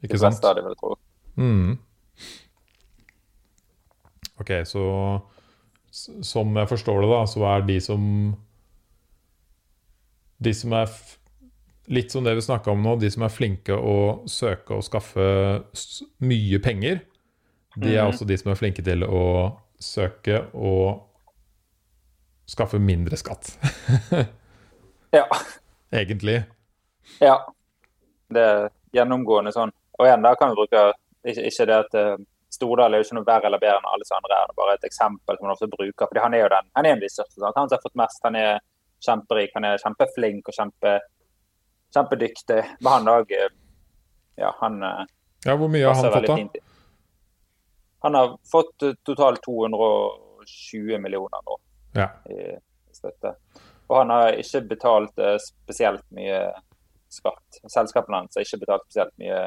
[0.04, 0.36] Ikke sant?
[0.36, 0.96] fleste av det vil jeg tro.
[1.36, 1.72] Mm.
[4.44, 4.84] Ok, så
[5.96, 8.02] som jeg forstår det, da, så er de som
[10.44, 10.90] De som er
[11.88, 15.26] Litt som det vi snakka om nå, de som er flinke å søke og skaffe
[16.26, 17.00] mye penger,
[17.76, 18.10] de er Mhm.
[18.12, 19.22] også de som er flinke til å
[19.78, 21.02] søke og
[22.48, 23.56] skaffe mindre skatt.
[25.14, 25.22] Ja.
[25.92, 26.44] Egentlig.
[27.20, 27.36] ja.
[28.28, 29.70] Det er gjennomgående sånn.
[29.98, 30.92] Og igjen, da kan vi bruke
[31.26, 32.16] Ikke, det at eh,
[32.52, 34.28] Stordal er jo ikke noe verre eller bedre enn alle disse andre.
[34.34, 36.06] det er bare et eksempel som man ofte bruker.
[36.06, 37.42] fordi han er jo den, han er en av de største.
[37.56, 38.20] Han som har fått mest.
[38.24, 38.60] Han er
[39.02, 40.92] kjemperik, han er kjempeflink og kjempe,
[41.94, 42.62] kjempedyktig.
[42.80, 43.32] Men han òg
[44.36, 45.04] Ja, han eh,
[45.46, 46.60] Ja, hvor mye har han fått, da?
[48.04, 51.56] Han har fått eh, totalt 220 millioner nå
[51.96, 52.08] Ja.
[52.30, 52.56] i
[52.92, 53.36] støtte.
[53.88, 56.40] Og han har ikke betalt eh, spesielt mye
[57.08, 57.60] skatt.
[57.70, 59.44] Selskapene hans har ikke betalt spesielt mye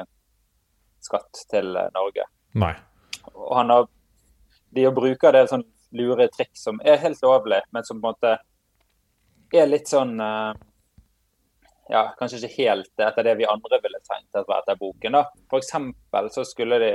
[1.04, 2.24] skatt til eh, Norge.
[2.58, 2.74] Nei.
[3.34, 3.88] Og han har
[4.70, 5.64] De å bruke det sånn
[5.98, 8.36] lure trikk som er helt lovlig, men som på en måte
[9.58, 10.52] er litt sånn eh,
[11.90, 15.12] Ja, kanskje ikke helt etter det vi andre ville tenkt etter, etter boken.
[15.18, 15.24] da.
[15.50, 16.92] For eksempel så skulle de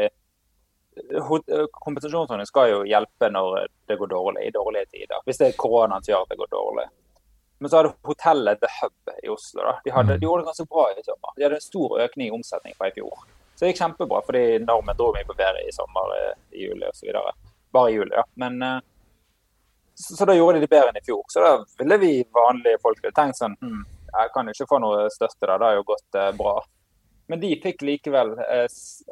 [1.72, 5.20] Kompensasjonsordningen skal jo hjelpe når det går dårlig, i dårlige tider.
[5.28, 6.86] Hvis det er koronaen som gjør at det går dårlig.
[7.60, 9.62] Men så hadde hotellet The Hub i Oslo.
[9.64, 9.74] da.
[9.86, 10.20] De, hadde, Mm.
[10.20, 11.34] de gjorde det ganske bra i sommer.
[11.36, 13.14] De hadde en stor økning i omsetning fra i fjor.
[13.56, 16.88] Så det gikk kjempebra, fordi nordmenn dro mye på ferie i sommer, eh, i juli
[16.88, 17.12] osv.
[17.74, 18.24] Bare i juli, ja.
[18.36, 18.80] Men eh,
[19.96, 21.24] så, så da gjorde de det bedre enn i fjor.
[21.32, 25.06] Så da ville vi vanlige folk tenkt sånn hm, Jeg kan jo ikke få noe
[25.14, 25.58] støtte, da.
[25.58, 26.56] Det har jo gått eh, bra.
[27.28, 28.68] Men de fikk likevel eh,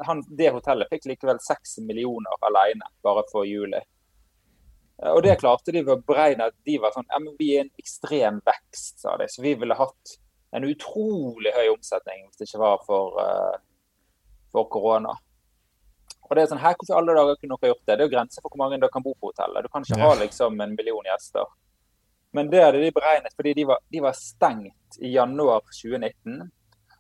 [0.08, 3.82] han, det hotellet fikk likevel seks millioner alene bare for juli.
[5.02, 7.56] Eh, Og det klarte de ved å beregne at de var sånn ja, men Vi
[7.58, 9.28] er en ekstrem vekst, sa de.
[9.34, 10.16] Så vi ville hatt
[10.54, 13.18] en utrolig høy omsetning hvis det ikke var for,
[14.54, 15.16] for korona.
[16.30, 17.96] Og det er sånn, her Hvorfor alle dager kunne dere gjort det?
[17.98, 19.66] Det er jo grenser for hvor mange dere kan bo på hotellet.
[19.66, 20.06] Du kan ikke Ja.
[20.12, 21.50] ha liksom en million gjester.
[22.34, 26.40] Men det hadde de beregnet fordi de var, de var stengt i januar 2019.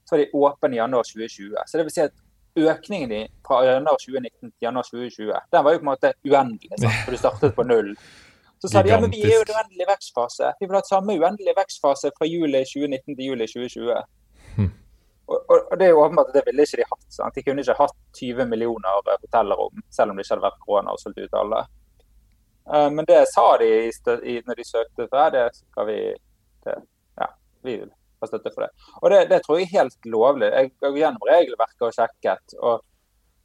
[0.06, 1.56] Så var de åpne i januar 2020.
[1.65, 2.19] Så det vil si at
[2.56, 6.69] økningen din fra januar 2019 til januar 2020, den var jo på en måte uendelig.
[6.78, 7.00] Sant?
[7.06, 7.96] For du startet på null.
[8.62, 10.54] Så sa de ja, men vi er jo i en uendelig vekstfase.
[10.60, 13.98] Vi vil ha samme uendelige vekstfase fra juli 2019 til juli 2020.
[14.56, 14.69] Hm.
[15.28, 17.08] Og, og, og det er jo åpenbart at det ville ikke de hatt.
[17.17, 17.36] Sant?
[17.36, 21.02] De kunne ikke hatt 20 millioner hotellrom, selv om det ikke hadde vært korona og
[21.02, 21.60] solgt ut alle.
[22.73, 25.99] Eh, men det sa de i, når de søkte for det, skal vi
[26.63, 26.78] det,
[27.19, 27.28] Ja,
[27.63, 27.91] vi vil
[28.23, 28.71] ha støtte for det.
[29.02, 30.52] Og det, det tror jeg er helt lovlig.
[30.54, 32.84] Jeg går gjennom regelverket og sjekket, og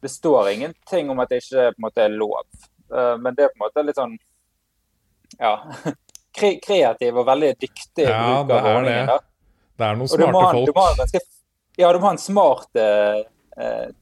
[0.03, 2.45] det står ingenting om at det ikke på en måte er lov.
[2.95, 4.15] Eh, men det er på en måte litt sånn
[5.39, 5.57] ja,
[6.39, 9.11] kre kreativ og veldig dyktig Ja, bruk av ordningen.
[9.11, 9.19] det.
[9.79, 10.97] Det er noen må, smarte du må folk.
[11.03, 11.21] ganske,
[11.79, 13.21] ja, du må ha en smart eh,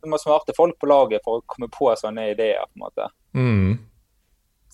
[0.01, 2.63] Du må smarte folk på laget for å komme på sånne ideer.
[2.69, 3.09] på en måte.
[3.37, 3.75] Mm.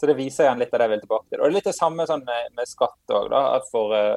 [0.02, 1.38] Så det viser igjen litt av det jeg vil tilbake til.
[1.38, 3.34] Og det er litt det samme sånn med, med skatt òg,
[3.70, 4.16] for, eh,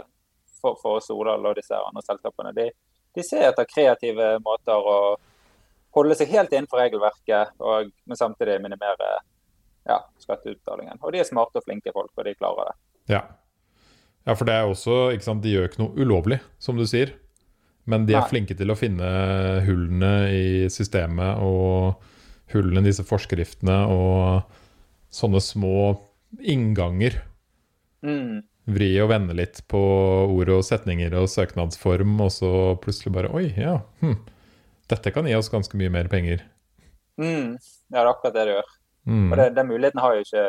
[0.58, 2.54] for, for Stordal og disse andre selskapene.
[2.58, 2.66] De,
[3.14, 4.96] de ser etter kreative måter å
[5.94, 9.12] holde seg helt innenfor regelverket, og, men samtidig minimere
[9.86, 10.98] ja, skatteutbetalingen.
[11.06, 12.76] Og de er smarte og flinke folk, og de klarer det.
[13.14, 13.22] Ja.
[14.26, 17.14] ja, for det er også ikke sant, De gjør ikke noe ulovlig, som du sier.
[17.86, 18.34] Men de er Nei.
[18.34, 19.16] flinke til å finne
[19.70, 22.02] hullene i systemet og
[22.58, 24.64] hullene i disse forskriftene og
[25.16, 25.96] sånne små
[26.44, 27.22] innganger.
[28.06, 28.44] Mm.
[28.76, 29.80] Vri og vende litt på
[30.26, 32.52] ord og setninger og søknadsform, og så
[32.82, 33.78] plutselig bare Oi, ja.
[34.02, 34.18] Hm.
[34.90, 36.44] Dette kan gi oss ganske mye mer penger.
[37.22, 37.56] Mm.
[37.56, 38.74] Ja, det er akkurat det det gjør.
[39.06, 39.30] Mm.
[39.30, 40.46] Og det, den muligheten har jo ikke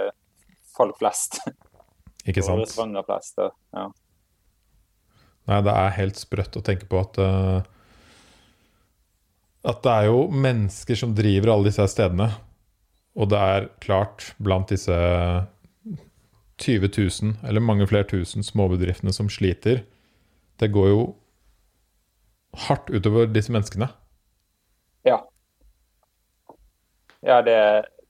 [0.76, 1.40] folk flest.
[2.26, 2.72] Ikke sant?
[2.74, 3.38] Og flest.
[3.38, 3.87] Og, ja.
[5.46, 7.61] Nei, det er helt sprøtt å tenke på at uh,
[9.62, 12.33] At det er jo mennesker som driver alle disse stedene.
[13.16, 14.96] Og det er klart, blant disse
[16.59, 16.88] 20
[17.22, 19.83] 000, eller mange flere tusen småbedriftene som sliter,
[20.61, 21.00] det går jo
[22.66, 23.88] hardt utover disse menneskene.
[25.05, 25.18] Ja.
[27.20, 27.57] Ja, det,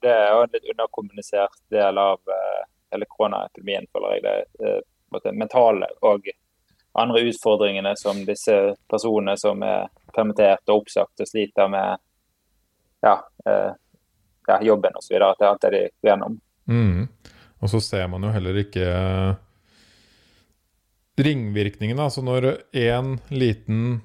[0.03, 4.27] det er jo en litt underkommunisert del av eh, hele koronaepidemien, føler jeg.
[4.27, 6.27] Det er måte mentale og
[6.97, 8.57] andre utfordringene som disse
[8.91, 12.03] personene som er permittert og oppsagt og sliter med
[13.05, 13.73] ja, eh,
[14.49, 15.17] ja, jobben osv.
[15.23, 16.39] At det de går gjennom.
[16.71, 17.09] Mm.
[17.63, 18.87] Og så ser man jo heller ikke
[21.19, 22.03] ringvirkningene.
[22.09, 24.01] Altså når én liten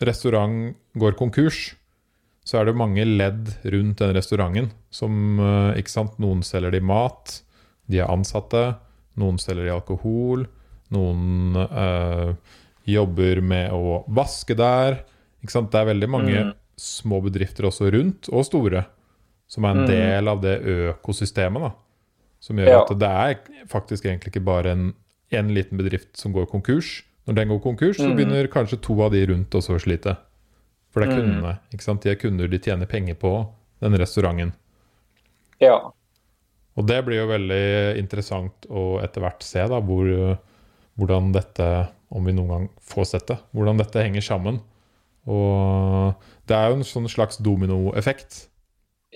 [0.00, 1.74] restaurant går konkurs,
[2.46, 6.80] så er det mange ledd rundt den restauranten som eh, Ikke sant, noen selger de
[6.82, 7.36] mat,
[7.90, 8.62] de er ansatte,
[9.20, 10.46] noen selger de alkohol,
[10.90, 12.32] noen øh,
[12.88, 15.02] jobber med å vaske der.
[15.44, 15.70] Ikke sant?
[15.70, 16.54] Det er veldig mange Mm.
[16.80, 18.86] små bedrifter også rundt, og store,
[19.50, 19.86] som er en Mm.
[19.90, 21.60] del av det økosystemet.
[21.60, 21.72] da.
[22.40, 22.80] Som gjør Ja.
[22.82, 24.94] at det er faktisk egentlig ikke bare en,
[25.32, 27.02] en liten bedrift som går konkurs.
[27.26, 28.16] Når den går konkurs, så Mm.
[28.16, 30.16] begynner kanskje to av de rundt også å slite.
[30.90, 31.20] For det er Mm.
[31.20, 31.58] kundene.
[31.74, 32.00] ikke sant?
[32.02, 33.48] De er kunder de tjener penger på,
[33.80, 34.52] den restauranten.
[35.60, 35.90] Ja.
[36.76, 40.38] Og det blir jo veldig interessant å etter hvert se da, hvor,
[40.98, 44.60] hvordan dette, om vi noen gang får sett det, hvordan dette henger sammen.
[45.26, 46.14] Og
[46.46, 48.46] det er jo en sånn slags dominoeffekt.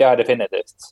[0.00, 0.90] Ja, definitivt.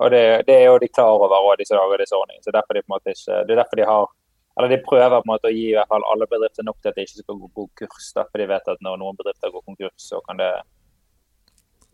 [0.00, 2.44] Og det, det er jo de klar over òg, de som lager disse ordningene.
[2.44, 4.10] Så derfor de på en måte ikke, det er derfor de har
[4.52, 6.90] eller de prøver på en måte å gi i hvert fall alle bedrifter nok til
[6.90, 8.08] at de ikke skal gå konkurs.
[8.12, 10.50] Derfor de vet at når noen bedrifter går konkurs, så kan det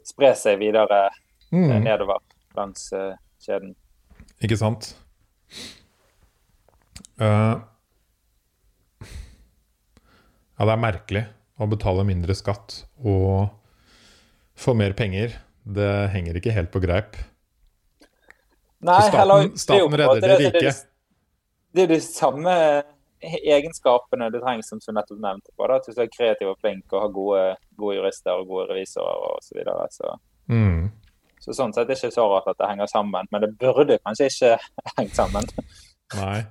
[0.08, 1.20] spre seg videre eh,
[1.52, 2.20] Mm, nedover
[2.56, 3.72] langs uh, kjeden.
[4.44, 4.90] ikke sant?
[7.16, 7.56] Uh,
[10.58, 11.24] ja, det er merkelig
[11.58, 13.48] å betale mindre skatt og
[14.58, 15.38] få mer penger.
[15.68, 17.16] Det henger ikke helt på greip.
[18.80, 20.72] Nei, staten- eller, det jo staten redder det- rike.
[21.74, 22.54] Det er de samme
[23.22, 25.50] egenskapene du trenger, som du nettopp nevnte.
[25.58, 28.68] på, da, At du er kreativ og flink og har gode, gode jurister og gode
[28.70, 29.88] revisorer og så videre.
[29.90, 30.90] Så, Mm.
[31.40, 33.26] så sånn sett er det ikke så rart at det henger sammen.
[33.32, 34.58] Men det burde kanskje ikke
[34.98, 35.44] hengt sammen.
[36.14, 36.46] Nei.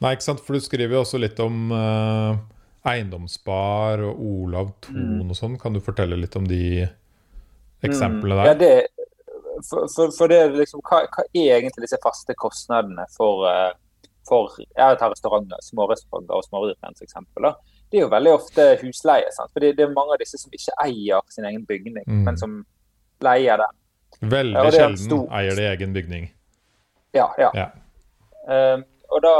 [0.00, 2.36] Nei, ikke sant, for du skriver jo også litt om uh,
[2.84, 5.30] eiendomsspar og Olav Thon Mm.
[5.30, 5.58] og sånn.
[5.60, 6.88] Kan du fortelle litt om de
[7.88, 8.50] eksemplene der?
[8.50, 8.72] Ja, det,
[9.68, 13.72] for, for, for det liksom, hva, hva er egentlig disse faste kostnadene for, eh,
[14.28, 17.50] for Jeg tar restauranter, smårestauranter og småbruk eksempel.
[17.92, 19.30] Det er jo veldig ofte husleie.
[19.32, 19.52] sant?
[19.52, 22.24] For det, er mange av disse som ikke eier sin egen bygning, Mm.
[22.24, 22.64] men som
[23.22, 24.30] leier den.
[24.30, 26.30] Veldig Ja, sjelden stor- eier de egen bygning.
[27.14, 27.50] Ja, ja.
[27.54, 27.68] Ja.
[28.48, 29.34] Um, og da,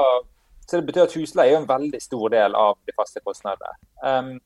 [0.68, 3.74] så det betyr at husleie er en veldig stor del av de faste kostnadene.
[4.02, 4.40] Um,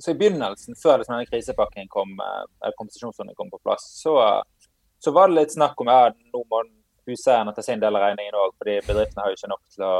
[0.00, 4.16] så i begynnelsen, før liksom denne krisepakken kom, eh, eller kompensasjonsordningen kom på plass, så,
[5.04, 6.64] så var det litt snakk om ja, nå må
[7.10, 9.94] huseierne ta sin del av regningen òg, fordi bedriftene har jo ikke nok til å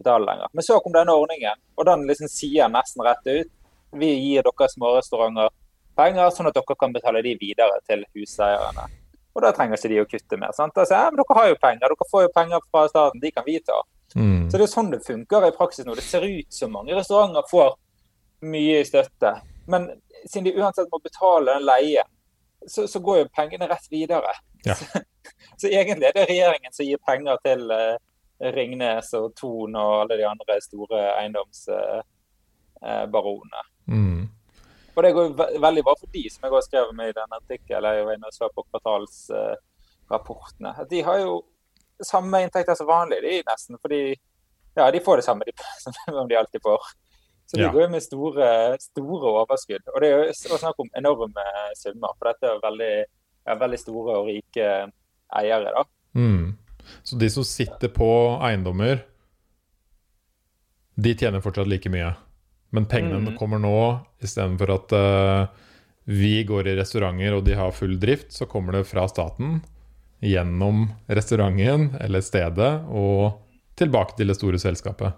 [0.00, 0.52] betale lenger.
[0.52, 3.58] Men så kom denne ordningen, og den liksom sier nesten rett ut
[3.92, 5.52] vi gir dere smårestauranter
[5.96, 8.88] penger, sånn at dere kan betale de videre til huseierne.
[9.32, 10.52] Og da trenger ikke de å kutte mer.
[10.56, 10.76] sant?
[10.76, 13.46] Jeg, ja, men dere har jo penger, dere får jo penger fra staten, de kan
[13.46, 13.78] vi ta.
[14.16, 14.50] Mm.
[14.50, 15.96] Så det er sånn det funker i praksis nå.
[15.96, 17.76] Det ser ut som mange restauranter får
[18.42, 19.36] mye i støtte.
[19.70, 19.90] Men
[20.26, 22.08] siden de uansett må betale den leien,
[22.68, 24.32] så, så går jo pengene rett videre.
[24.64, 24.74] Ja.
[24.78, 24.84] Så,
[25.56, 27.96] så egentlig er det regjeringen som gir penger til uh,
[28.54, 33.62] Ringnes og Thon og alle de andre store eiendomsbaronene.
[33.86, 34.22] Mm.
[34.92, 37.16] Og det går jo ve veldig bra for de, som jeg har skrevet med i
[37.16, 37.94] denne artikkelen.
[37.96, 40.70] Jeg var inne og så på kvartalsrapportene.
[40.90, 41.32] de har jo
[42.04, 43.78] samme inntekter som vanlig, de nesten.
[43.80, 44.16] Fordi
[44.74, 45.52] ja, de får det samme de,
[46.04, 46.82] som de alltid får.
[47.52, 47.72] Så de Ja.
[47.74, 48.46] går jo med store,
[48.80, 49.82] store overskudd.
[49.92, 51.42] Og det er jo snakk om enorme
[51.76, 52.14] summer.
[52.16, 52.92] For dette er veldig,
[53.46, 54.68] ja, veldig store og rike
[55.36, 55.82] eiere, da.
[56.16, 56.56] Mm.
[57.04, 58.08] Så de som sitter på
[58.40, 59.02] eiendommer,
[60.96, 62.14] de tjener fortsatt like mye.
[62.72, 63.36] Men pengene Mm.
[63.38, 65.46] kommer nå istedenfor at uh,
[66.06, 69.62] vi går i restauranter og de har full drift, så kommer det fra staten
[70.22, 73.38] gjennom restauranten eller stedet og
[73.76, 75.12] tilbake til det store selskapet.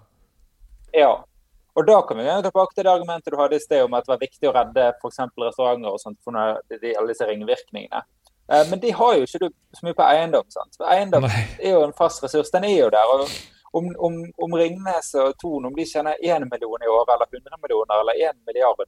[0.93, 1.23] Ja.
[1.75, 4.05] Og da kan vi gå tilbake til det argumentet du hadde i sted om at
[4.05, 5.17] det var viktig å redde f.eks.
[5.43, 6.31] restauranter og sånt for
[6.71, 8.03] de, alle disse ringvirkningene.
[8.51, 10.45] Eh, Men de har jo ikke du så mye på eiendom.
[10.53, 10.75] sant?
[10.77, 11.41] For Eiendom Nei.
[11.59, 12.51] er jo en fast ressurs.
[12.53, 13.11] Den er jo der.
[13.17, 13.27] og
[13.75, 17.57] Om, om, om Ringnes og Thon om de tjener 1 million i året eller 100
[17.61, 18.79] millioner eller 1 milliard,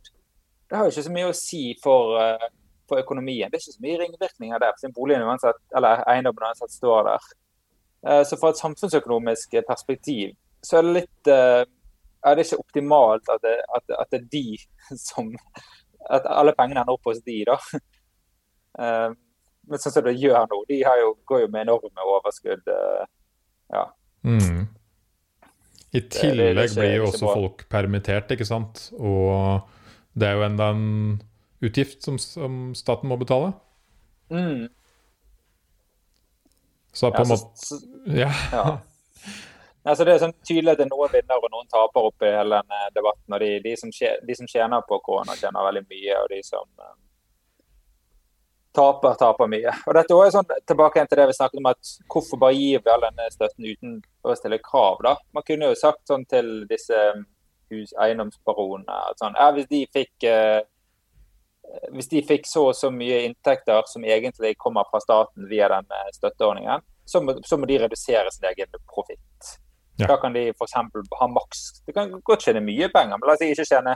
[0.70, 2.46] det har jo ikke så mye å si for, eh,
[2.88, 3.52] for økonomien.
[3.52, 7.28] Det er ikke så mye ringvirkninger der, siden boligen uansett, eller eiendommen uansett står der.
[8.08, 10.32] Eh, Så fra et samfunnsøkonomisk perspektiv
[10.64, 11.28] så er det litt
[12.28, 14.58] er det ikke optimalt at det, at, at det er de
[15.10, 15.32] som
[16.10, 17.58] At alle pengene ender opp hos de, da.
[18.80, 19.10] Eh,
[19.68, 22.68] Men sånn som det gjør nå, de har jo, går jo med enorme overskudd.
[22.72, 23.06] eh,
[23.74, 23.86] Ja.
[24.24, 24.68] Mm.
[25.98, 28.90] I tillegg det skjer blir jo også folk permittert, ikke sant?
[29.00, 29.66] Og
[30.16, 30.86] det er jo enda en
[31.64, 33.54] utgift som, som staten må betale.
[34.32, 34.68] Mm.
[36.94, 38.32] Så på en måte Ja.
[38.52, 38.66] ja.
[39.88, 42.60] Altså det er sånn tydelig at det er noen vinner og noen taper oppi hele
[42.60, 43.34] denne debatten.
[43.34, 43.92] og de, de, som
[44.30, 46.96] de som tjener på korona, tjener veldig mye, og de som eh,
[48.76, 49.74] taper, taper mye.
[49.88, 52.94] Og dette er sånn, Tilbake til det vi snakket om, at hvorfor bare gir vi
[52.94, 55.04] all denne støtten uten å stille krav?
[55.08, 55.16] da?
[55.36, 57.04] Man kunne jo sagt sånn til disse
[57.72, 60.60] hus, eiendomsbaronene at sånn, ja, hvis de fikk eh,
[61.92, 65.88] hvis de fikk så og så mye inntekter som egentlig kommer fra staten via den
[65.92, 69.58] eh, støtteordningen, så må, så må de redusere sin egen profitt.
[69.98, 70.08] Ja.
[70.12, 70.76] Da kan de f.eks.
[71.20, 73.96] ha maks De kan godt tjene mye penger, men la oss si ikke tjene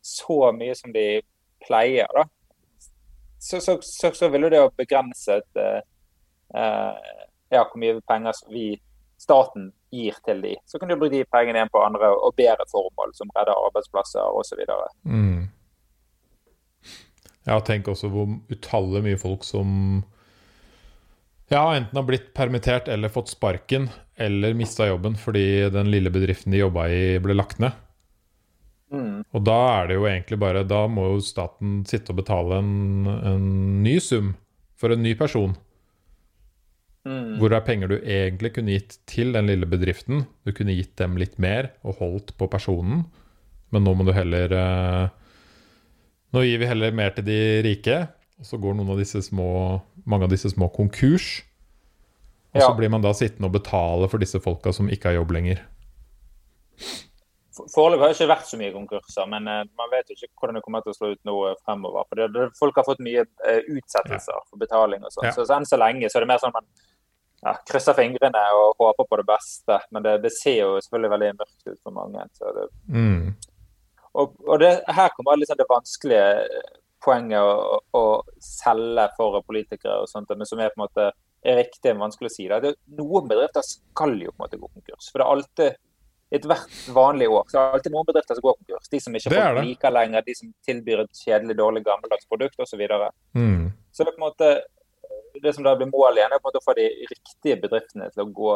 [0.00, 1.06] så mye som de
[1.66, 2.08] pleier.
[2.14, 2.24] da.
[3.40, 5.80] Så, så, så, så vil jo det å begrense et, eh,
[6.54, 7.18] eh,
[7.52, 8.74] ja, hvor mye penger som vi,
[9.20, 10.54] staten gir til de.
[10.68, 14.38] Så kan du bruke de pengene igjen på andre og bedre formål, som redder arbeidsplasser
[14.38, 14.62] osv.
[15.04, 15.48] Mm.
[17.48, 20.02] Ja, tenk også hvor utallige mye folk som
[21.50, 23.88] ja, enten har blitt permittert eller fått sparken
[24.20, 27.74] eller mista jobben fordi den lille bedriften de jobba i, ble lagt ned.
[28.90, 29.22] Mm.
[29.34, 33.06] Og da er det jo egentlig bare Da må jo staten sitte og betale en,
[33.06, 33.44] en
[33.84, 34.32] ny sum
[34.80, 35.54] for en ny person.
[37.06, 37.38] Mm.
[37.40, 40.24] Hvor er penger du egentlig kunne gitt til den lille bedriften?
[40.44, 43.06] Du kunne gitt dem litt mer og holdt på personen,
[43.72, 45.16] men nå må du heller eh,
[46.30, 47.96] Nå gir vi heller mer til de rike,
[48.40, 49.48] og så går av disse små,
[50.08, 51.42] mange av disse små konkurs.
[52.54, 52.74] Og så Ja.
[52.74, 55.60] blir man da sittende og betale for disse folka som ikke har jobb lenger.
[57.54, 60.30] For- Foreløpig har det ikke vært så mye konkurser, men eh, man vet jo ikke
[60.40, 62.06] hvordan det kommer til å slå ut nå eh, fremover.
[62.08, 65.28] For det, Folk har fått mye utsettelser utsettelser for betaling og sånn.
[65.28, 65.32] Ja.
[65.36, 66.68] Så, så enn så lenge så er det mer sånn at man
[67.42, 69.78] ja, krysser fingrene og håper på det beste.
[69.90, 72.26] Men det, det ser jo selvfølgelig veldig mørkt ut for mange.
[72.38, 73.34] Så det, Mm.
[74.14, 76.24] og og det, her kommer liksom det vanskelige
[77.04, 78.04] poenget å, å
[78.44, 81.10] selge for politikere, og sånt, men som er på en måte
[81.40, 82.48] er riktig, vanskelig å si.
[82.50, 82.74] Det.
[82.98, 85.08] Noen bedrifter skal jo på en måte gå konkurs.
[85.08, 85.78] For det er alltid
[86.30, 88.90] ethvert vanlig år så er det alltid noen bedrifter som går konkurs.
[88.92, 92.74] De som ikke folk liker lenger, de som tilbyr et kjedelig, dårlig, gammeldags produkt osv.
[92.74, 93.08] Så, videre.
[93.34, 93.72] Mm.
[93.90, 94.50] så det er på en måte
[95.42, 98.10] det som da blir målet igjen, er på en måte å få de riktige bedriftene
[98.12, 98.54] til å gå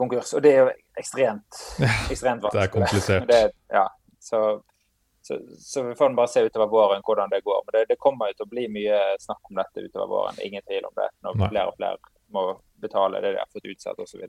[0.00, 0.32] konkurs.
[0.38, 1.62] Og det er jo ekstremt,
[2.10, 2.58] ekstremt vanskelig.
[2.58, 3.28] det er komplisert.
[3.30, 3.40] det,
[3.74, 3.86] ja,
[4.22, 4.42] så,
[5.30, 7.60] så, så vi får bare se utover våren hvordan det går.
[7.66, 10.40] Men det, det kommer til å bli mye snakk om dette utover våren.
[10.42, 11.06] Ingen tvil om det.
[11.22, 11.50] Når Nei.
[11.52, 12.44] flere og flere må
[12.82, 14.24] betale det de har fått utsatt osv.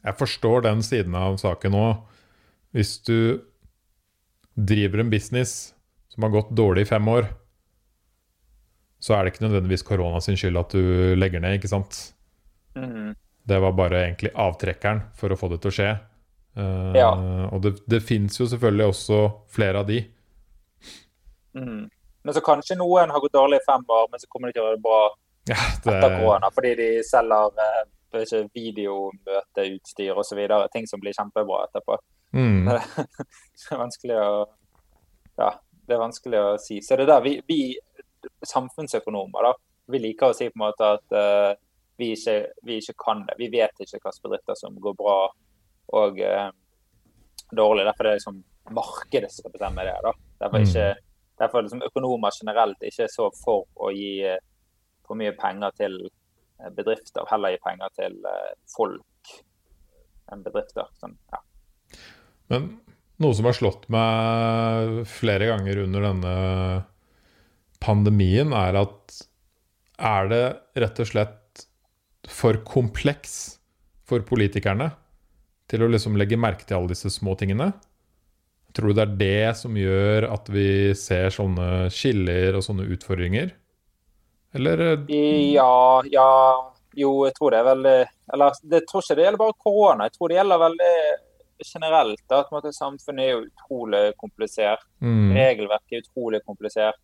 [0.00, 2.20] Jeg forstår den siden av saken òg.
[2.72, 3.42] Hvis du
[4.54, 5.74] driver en business
[6.08, 7.28] som har gått dårlig i fem år,
[9.00, 12.00] så er det ikke nødvendigvis korona sin skyld at du legger ned, ikke sant?
[12.76, 13.12] Mhm.
[13.50, 15.90] Det var bare egentlig avtrekkeren for å få det til å skje.
[16.56, 17.10] Uh, Ja.
[17.50, 20.02] Og det, det fins jo selvfølgelig også flere av de.
[21.54, 21.88] Mhm.
[22.24, 24.62] Men så kanskje noen har gått dårlig i fem år, men så kommer de til
[24.62, 25.00] å gjøre det bra
[25.48, 26.50] Ja, etter korona.
[26.52, 27.84] Fordi de selger eh,
[28.20, 30.40] ikke, videomøteutstyr osv.
[30.72, 31.96] Ting som blir kjempebra etterpå.
[32.36, 32.68] mm,
[33.60, 34.46] Det er vanskelig å
[35.40, 35.50] Ja,
[35.88, 36.80] det er vanskelig å si.
[36.84, 37.60] Så det er der vi, vi
[38.44, 39.52] samfunnsøkonomer da,
[39.90, 41.54] vi liker å si på en måte at eh,
[42.00, 42.34] vi, ikke,
[42.68, 43.38] vi ikke kan det.
[43.40, 45.16] Vi vet ikke hvilke bedrifter som går bra
[45.96, 46.50] og eh,
[47.56, 47.86] dårlig.
[47.88, 48.42] Derfor er det liksom
[48.76, 49.96] markedet som skal bestemme det.
[50.04, 50.12] da.
[50.44, 50.68] Derfor, Mm.
[50.68, 51.09] ikke,
[51.40, 54.40] derfor er liksom økonomer generelt ikke så for å gi eh,
[55.06, 59.34] for mye penger til eh, bedrifter, heller gi penger til eh, folk
[60.30, 60.86] enn bedrifter.
[61.00, 61.42] Sånn, ja.
[62.52, 62.70] Men
[63.20, 66.34] noe som har slått meg flere ganger under denne
[67.80, 69.20] pandemien, er at
[70.00, 70.44] er det
[70.80, 71.64] rett og slett
[72.30, 73.58] for kompleks
[74.08, 74.90] for politikerne
[75.70, 77.72] til å liksom legge merke til alle disse små tingene?
[78.76, 83.50] Tror du det er det som gjør at vi ser sånne skiller og sånne utfordringer?
[84.54, 85.16] Eller eh,
[85.54, 86.28] Ja, ja
[86.98, 87.98] Jo, jeg tror det er veldig
[88.34, 90.08] Eller jeg tror ikke det gjelder bare korona.
[90.08, 90.94] Jeg tror det gjelder veldig
[91.60, 92.24] generelt.
[92.32, 94.86] At måte, samfunnet er jo utrolig komplisert.
[95.04, 97.02] mm, Regelverket er utrolig komplisert.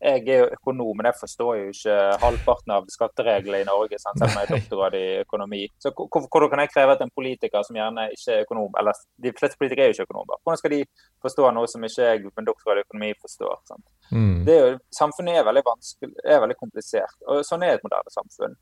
[0.00, 4.18] Jeg er jo økonom, men jeg forstår jo ikke halvparten av skattereglene i Norge, sant?
[4.20, 5.62] selv om jeg er doktorgrad i økonomi.
[5.82, 8.70] Så hvor- hvor- hvordan kan jeg kreve at en politiker som gjerne ikke er økonom,
[8.78, 8.92] eller
[9.24, 10.84] de fleste politikere er jo ikke økonomer, hvordan skal de
[11.24, 13.56] forstå noe som ikke jeg med doktorgrad i økonomi forstår?
[13.66, 13.84] Sant?
[14.12, 17.16] mm, er jo, samfunnet er veldig vanskelig, er veldig komplisert.
[17.26, 18.54] og Sånn er et moderne samfunn.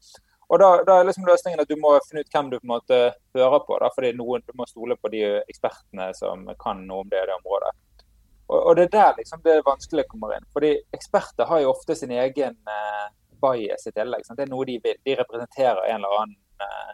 [0.48, 2.74] Og da, da er liksom løsningen at du må finne ut hvem du på en
[2.76, 2.98] måte
[3.34, 3.78] hører på.
[3.82, 7.26] Da, fordi noen, Du må stole på de ekspertene som kan noe om det i
[7.26, 7.72] det området.
[8.47, 10.47] Og, og det er der liksom det vanskelige kommer inn.
[10.55, 13.07] Fordi eksperter har jo ofte sin egen eh,
[13.42, 14.22] bias i tillegg.
[14.28, 14.99] Det er noe de vil.
[15.05, 16.92] De representerer en eller annen eh,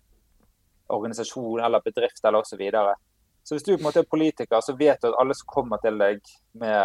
[0.93, 2.55] organisasjon eller bedrift eller osv.
[2.55, 2.95] Så, videre.
[3.43, 5.79] så hvis du på en måte er politiker, så vet du at alle som kommer
[5.85, 6.19] til deg
[6.61, 6.81] med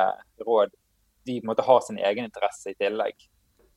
[0.48, 0.70] råd,
[1.28, 3.16] de på en måte har sin egen interesse i tillegg.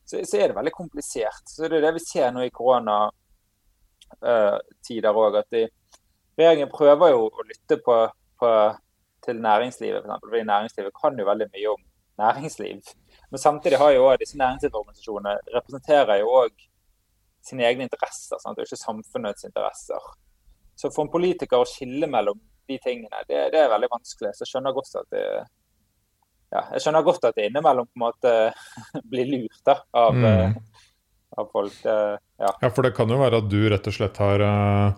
[0.05, 1.45] Så, så er det veldig komplisert.
[1.47, 5.34] Så det er det vi ser nå i koronatider òg.
[5.43, 7.97] At regjeringen prøver jo å lytte på,
[8.43, 8.51] på,
[9.24, 10.24] til næringslivet, f.eks.
[10.26, 11.82] Fordi næringslivet kan jo veldig mye om
[12.20, 12.92] næringsliv.
[13.30, 16.66] Men samtidig har jo også disse næringslivsorganisasjonene representerer jo òg
[17.46, 18.58] sine egne interesser, sant?
[18.58, 20.10] og ikke samfunnets interesser.
[20.76, 24.34] Så for en politiker å skille mellom de tingene, det, det er veldig vanskelig.
[24.36, 25.24] Så jeg skjønner godt at det
[26.50, 28.30] ja, jeg skjønner godt at det innimellom på en måte
[29.12, 30.24] blir lurt da, av, Mm.
[30.26, 30.86] eh,
[31.38, 31.76] av folk.
[31.84, 32.50] Ja.
[32.60, 34.96] Ja, for det kan jo være at du rett og slett har uh,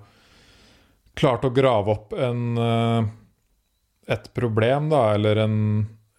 [1.19, 3.11] klart å grave opp en eh,
[4.11, 5.59] et problem, da, eller en,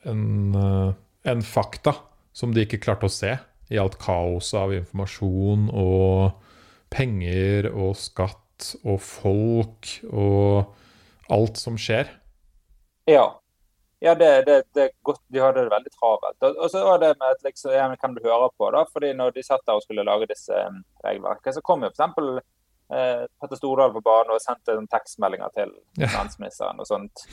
[0.08, 0.24] en,
[0.56, 0.94] eh,
[1.32, 1.96] en fakta
[2.34, 3.36] som de ikke klarte å se
[3.74, 6.50] i alt kaoset av informasjon og
[6.94, 12.12] penger og skatt og folk og alt som skjer.
[13.10, 13.26] Ja.
[14.04, 15.22] Ja, det, det, det er godt.
[15.32, 16.42] De hadde det veldig travelt.
[16.44, 19.32] Og, så var det med at liksom, ja, kan du høre på, da, fordi når
[19.32, 22.42] de satt der og skulle lage disse um, regelverkene, så kom jo f.eks.
[22.94, 27.24] Eh, Petter Stordal på banen og sendte tekstmeldinger til finansministeren og sånt.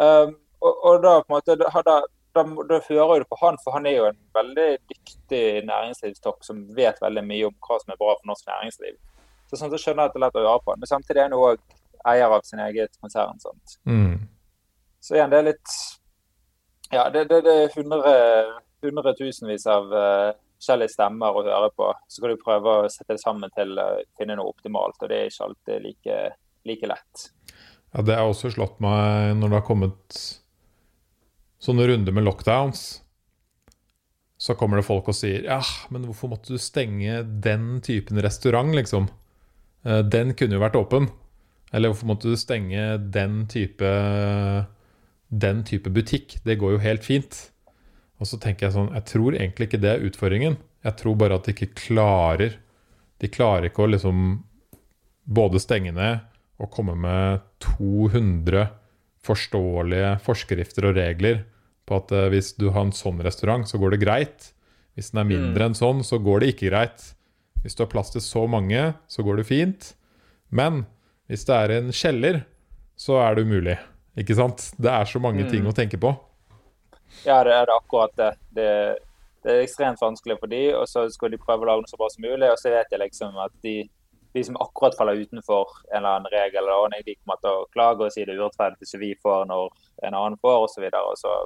[0.00, 1.96] Um, og, og, da på en måte da, da,
[2.36, 6.62] da da hører du på han, for han er jo en veldig dyktig næringslivstopp som
[6.76, 8.98] vet veldig mye om hva som er bra for norsk næringsliv.
[9.50, 10.74] Så sånn så skjønner jeg at det er lett å gjøre på.
[10.74, 10.82] han.
[10.82, 11.64] Men samtidig er han òg
[12.12, 13.40] eier av sin eget konsern.
[13.42, 13.80] sånt.
[13.84, 14.28] Mm.
[15.00, 15.78] Så igjen, det er litt
[16.90, 18.14] Ja, det, det, det er hundre,
[18.82, 20.30] hundretusenvis av uh,
[20.60, 21.90] forskjellige stemmer å høre på.
[22.10, 23.88] Så kan du prøve å sette det sammen til å
[24.18, 26.18] finne noe optimalt, og det er ikke alltid like,
[26.68, 27.26] like lett.
[27.90, 30.18] Ja, det har også slått meg når det har kommet
[31.60, 32.84] sånne runder med lockdowns.
[34.40, 35.60] Så kommer det folk og sier ja,
[35.92, 39.10] men hvorfor måtte du stenge den typen restaurant, liksom?
[39.84, 41.10] Eh, den kunne jo vært åpen.
[41.74, 43.90] Eller hvorfor måtte du stenge den type
[45.30, 46.38] den type butikk.
[46.44, 47.38] Det går jo helt fint.
[48.20, 50.58] Og så tenker jeg sånn Jeg tror egentlig ikke det er utfordringen.
[50.84, 52.56] Jeg tror bare at de ikke klarer
[53.20, 54.40] De klarer ikke å liksom
[55.28, 56.26] både stenge ned
[56.60, 58.68] og komme med 200
[59.24, 61.42] forståelige forskrifter og regler
[61.88, 64.50] på at uh, hvis du har en sånn restaurant, så går det greit.
[64.96, 65.66] Hvis den er mindre mm.
[65.70, 67.10] enn sånn, så går det ikke greit.
[67.64, 69.92] Hvis du har plass til så mange, så går det fint.
[70.48, 70.84] Men
[71.30, 72.42] hvis det er en kjeller,
[72.98, 73.76] så er det umulig.
[74.18, 74.70] Ikke sant?
[74.80, 75.50] Det er så mange mm.
[75.52, 76.12] ting å tenke på.
[77.24, 78.32] Ja, det er det akkurat det.
[78.56, 78.70] det.
[79.44, 79.54] det.
[79.54, 82.10] er ekstremt vanskelig for de, og så skal de prøve å lage noe så bra
[82.12, 82.48] som mulig.
[82.48, 83.76] Og så vet jeg liksom at de,
[84.32, 87.68] de som akkurat faller utenfor en eller annen regel eller ordning, de kommer til å
[87.74, 89.70] klage og si det er urettferdig som vi får når
[90.06, 90.86] en annen får, osv.
[90.86, 91.36] Og, så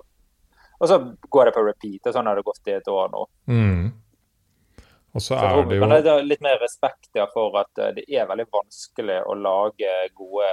[0.78, 0.98] og så
[1.32, 3.26] går det på repeat, og sånn har det gått i et år nå.
[3.48, 3.84] Mm.
[5.14, 8.04] Og så er det jo det er litt mer respekt ja, for at eh, det
[8.10, 10.48] er veldig vanskelig å lage gode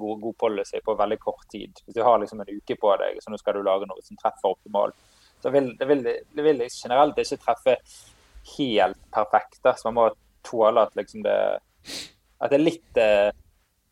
[0.00, 1.82] god, god, policy på veldig kort tid.
[1.84, 4.16] Hvis du har liksom en uke på deg, så nå skal du lage noe som
[4.16, 4.96] treffer optimalt,
[5.42, 7.76] så vil det, vil, det vil generelt ikke treffe
[8.54, 9.60] helt perfekt.
[9.60, 10.06] Så man må
[10.46, 11.38] tåle at liksom det
[12.40, 13.30] at det er litt eh,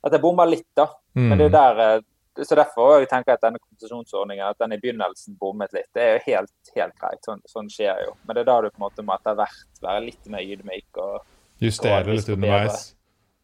[0.05, 0.89] At det bommer litt, da.
[1.19, 1.27] Mm.
[1.29, 2.07] Men det er der eh,
[2.39, 5.89] så Derfor jeg tenker jeg at denne kompensasjonsordningen at den i begynnelsen bommet litt.
[5.91, 7.19] Det er jo helt, helt greit.
[7.27, 8.13] Sånn, sånn, skjer jo.
[8.23, 11.01] Men det er da du på en måte må etter hvert være litt mer ydmyk.
[11.03, 12.93] og Justere litt underveis.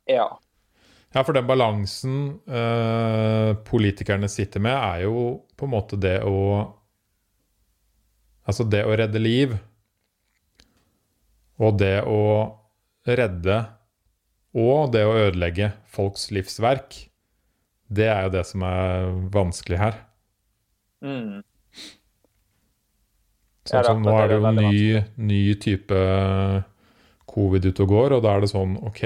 [0.07, 0.28] Ja.
[1.11, 5.26] Ja, for den balansen uh, politikerne sitter med, er jo
[5.59, 6.38] på en måte det å
[8.44, 9.55] Altså det å redde liv
[11.64, 12.18] og det å
[13.07, 13.59] redde
[14.55, 16.96] og det å ødelegge folks livsverk,
[17.90, 19.98] det er jo det som er vanskelig her.
[21.05, 21.42] Mm.
[23.64, 24.84] Sånn som nå er det jo ny,
[25.30, 25.98] ny type
[27.34, 29.02] covid ute og går, og da er det sånn OK,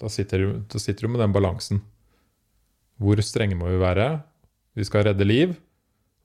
[0.00, 1.82] da sitter, du, da sitter du med den balansen.
[2.98, 4.08] Hvor strenge må vi være?
[4.78, 5.54] Vi skal redde liv.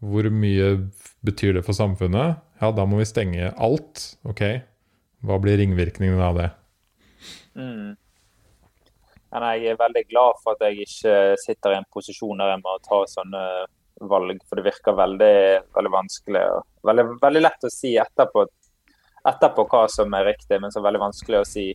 [0.03, 0.71] Hvor mye
[1.23, 2.41] betyr det for samfunnet?
[2.59, 4.17] Ja, da må vi stenge alt.
[4.27, 4.41] Ok,
[5.23, 6.49] hva blir ringvirkningene av det?
[7.55, 7.93] Mm.
[9.33, 12.61] Men jeg er veldig glad for at jeg ikke sitter i en posisjon der jeg
[12.61, 13.45] må ta sånne
[14.09, 15.37] valg, for det virker veldig,
[15.75, 16.43] veldig vanskelig.
[16.57, 18.45] og veldig, veldig lett å si etterpå,
[19.31, 21.67] etterpå hva som er riktig, men så veldig vanskelig å si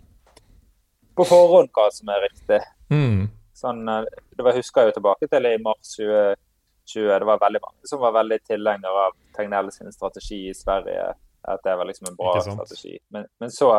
[1.18, 2.60] på forhånd hva som er riktig.
[2.94, 3.26] Mm.
[3.58, 4.04] Sånn, eh,
[4.36, 7.08] det var, husker jeg jo tilbake til i mars 2020.
[7.18, 11.10] Det var veldig mange som var veldig tilhengere av Tegnell sin strategi i Sverige.
[11.48, 12.98] At det var liksom en bra strategi.
[13.14, 13.72] Men, men, så,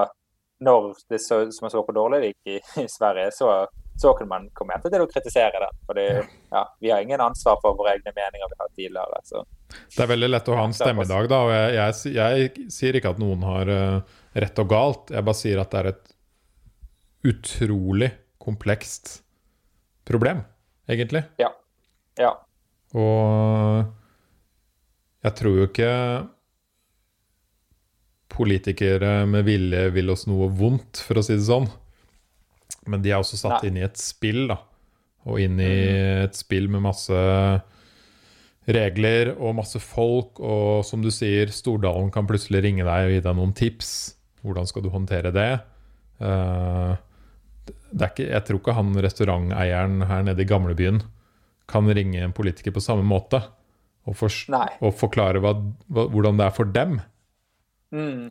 [0.59, 3.51] når det så, som jeg så hvor dårlig det gikk i, i Sverige, så,
[3.99, 5.79] så kunne man komme hjem til å kritisere den.
[5.87, 9.21] For ja, vi har ingen ansvar for våre egne meninger vi har tidligere.
[9.27, 9.43] Så.
[9.95, 11.41] Det er veldig lett å ha en stemme i dag, da.
[11.47, 15.13] Og jeg, jeg, jeg sier ikke at noen har uh, rett og galt.
[15.15, 16.13] Jeg bare sier at det er et
[17.29, 19.19] utrolig komplekst
[20.07, 20.43] problem,
[20.89, 21.23] egentlig.
[21.39, 21.51] Ja.
[22.19, 22.33] Ja.
[22.97, 23.87] Og
[25.23, 25.91] jeg tror jo ikke
[28.39, 31.67] politikere med vilje vil oss noe vondt, for å si det sånn.
[32.89, 33.69] Men de er også satt Nei.
[33.69, 34.61] inn i et spill, da.
[35.29, 36.23] Og inn i mm.
[36.29, 37.19] et spill med masse
[38.69, 40.39] regler og masse folk.
[40.39, 43.91] Og som du sier, Stordalen kan plutselig ringe deg og gi deg noen tips.
[44.45, 45.51] Hvordan skal du håndtere det?
[46.23, 46.95] Uh,
[47.93, 51.03] ikke, jeg tror ikke han restauranteieren her nede i gamlebyen
[51.69, 53.41] kan ringe en politiker på samme måte
[54.07, 54.33] og, for,
[54.81, 55.53] og forklare hva,
[55.93, 56.97] hva, hvordan det er for dem.
[57.91, 58.29] Mm.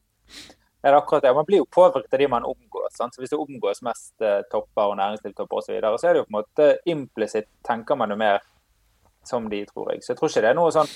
[0.82, 1.34] er det akkurat det.
[1.34, 2.96] Man blir jo påvirket av de man omgås.
[2.96, 3.14] Sant?
[3.14, 6.22] Så Hvis det omgås mest eh, topper og næringslivstopper osv., så, videre, så er det
[6.22, 8.40] jo på en måte implisitt tenker man jo mer
[9.26, 10.02] som de, tror jeg.
[10.02, 10.92] Så jeg tror ikke det er noe sånn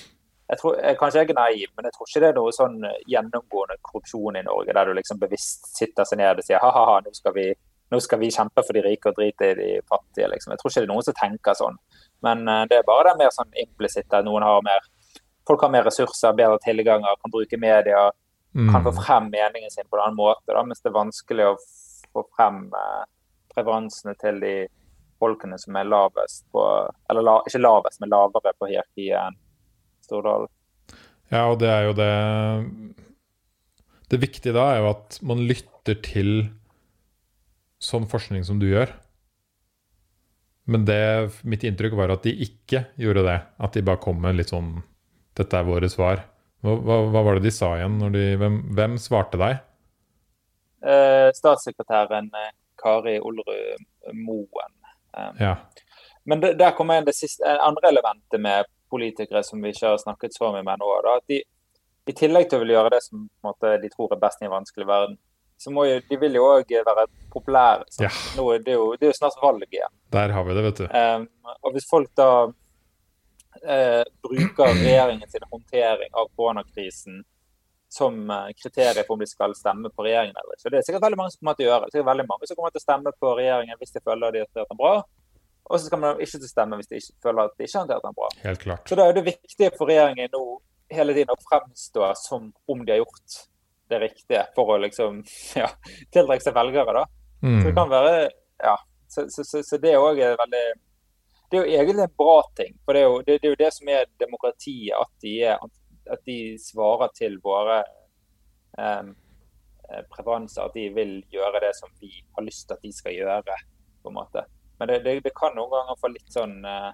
[0.49, 2.79] jeg tror, jeg, Kanskje jeg er naiv, men jeg tror ikke det er noe sånn
[3.09, 7.13] gjennomgående korrupsjon i Norge der du liksom bevisst sitter seg ned og sier ha-ha-ha, nå
[7.15, 7.47] skal vi
[7.93, 10.25] nå skal vi kjempe for de rike og drite i de fattige.
[10.31, 10.53] Liksom.
[10.53, 11.75] Jeg tror ikke det er noen som tenker sånn.
[12.25, 14.89] Men uh, det er bare det mer sånn implisitt at noen har mer
[15.43, 18.05] Folk har mer ressurser, bedre tilganger, kan bruke media.
[18.53, 20.53] Kan få frem meningen sin på en annen måte.
[20.53, 21.57] Da, mens det er vanskelig å
[22.13, 23.03] få frem eh,
[23.53, 24.55] preferansene til de
[25.21, 26.63] folkene som er lavest på
[27.09, 29.39] Eller la, ikke lavest, men lavere på hierarkiet enn
[30.03, 30.51] Stordalen.
[31.31, 32.13] Ja, og det er jo det
[34.11, 36.49] Det viktige da er jo at man lytter til
[37.83, 38.91] sånn forskning som du gjør.
[40.69, 40.99] Men det,
[41.43, 43.39] mitt inntrykk var at de ikke gjorde det.
[43.59, 44.83] At de bare kom med litt sånn
[45.33, 46.21] 'Dette er våre svar'.
[46.63, 47.99] Hva, hva, hva var det de sa igjen?
[48.13, 49.57] De, hvem, hvem, svarte deg?
[50.83, 53.83] Eh, statssekretæren eh, Kari Olrud
[54.15, 54.71] Moen.
[55.17, 55.57] Eh, ja.
[56.23, 60.37] Men det, der kommer det siste, andre elementet med politikere som vi ikke har snakket
[60.37, 60.93] så mye med nå.
[61.03, 61.41] Da, at de,
[62.07, 64.55] I tillegg til å ville gjøre det som måte, de tror er best i en
[64.55, 65.19] vanskelig verden,
[65.59, 67.87] så må jo, de vil jo òg være populære.
[68.03, 68.09] Ja.
[68.37, 69.93] Nå, det, er jo, det, er jo, snart valg igjen.
[70.15, 70.87] Der har vi det, vet du.
[70.91, 71.27] Um,
[71.63, 72.29] og hvis folk da
[73.67, 77.23] uh, bruker regjeringens håndtering av koronakrisen
[77.93, 80.71] som kriterier kriterium for om de skal stemme på regjeringen eller ikke.
[80.73, 81.99] Det er sikkert veldig mange som kommer til å gjøre det.
[81.99, 84.47] er veldig mange som kommer til å stemme på regjeringen hvis de føler de har
[84.47, 84.93] håndtert den bra.
[85.63, 87.85] Og så skal man ikke til stemme hvis de ikke føler at de ikke har
[87.85, 88.29] håndtert den bra.
[88.43, 88.89] Helt klart.
[88.89, 90.43] Så da er det viktige for regjeringen nå
[90.93, 93.37] hele tiden å fremstå som om de har gjort
[93.93, 95.21] det riktige for å liksom
[95.61, 95.69] ja,
[96.15, 96.97] tiltrekke seg velgere.
[96.97, 97.05] da.
[97.45, 97.59] Mm.
[97.59, 98.15] Så det kan være
[98.63, 98.75] ja,
[99.07, 100.65] så, så, så, så det òg er veldig
[101.53, 102.77] Det er jo egentlig en bra ting.
[102.81, 105.67] For det er jo det, det, er jo det som er demokratiet, at de, er,
[106.15, 107.83] at de svarer til våre
[108.79, 109.13] um,
[110.09, 110.65] preferanser.
[110.65, 113.59] At de vil gjøre det som vi har lyst til at de skal gjøre.
[114.01, 114.43] på en måte.
[114.81, 116.89] Men det, det, det kan noen ganger få litt sånn uh,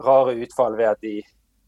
[0.00, 1.20] rare utfall ved at de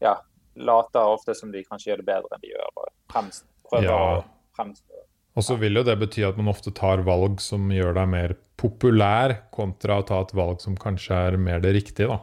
[0.03, 0.17] ja,
[0.55, 2.69] later ofte som de kanskje gjør det bedre enn de gjør.
[2.81, 3.99] og fremst prøver ja.
[4.17, 5.03] å fremstå.
[5.33, 8.35] Og så vil jo det bety at man ofte tar valg som gjør deg mer
[8.59, 12.21] populær, kontra å ta et valg som kanskje er mer det riktige, da.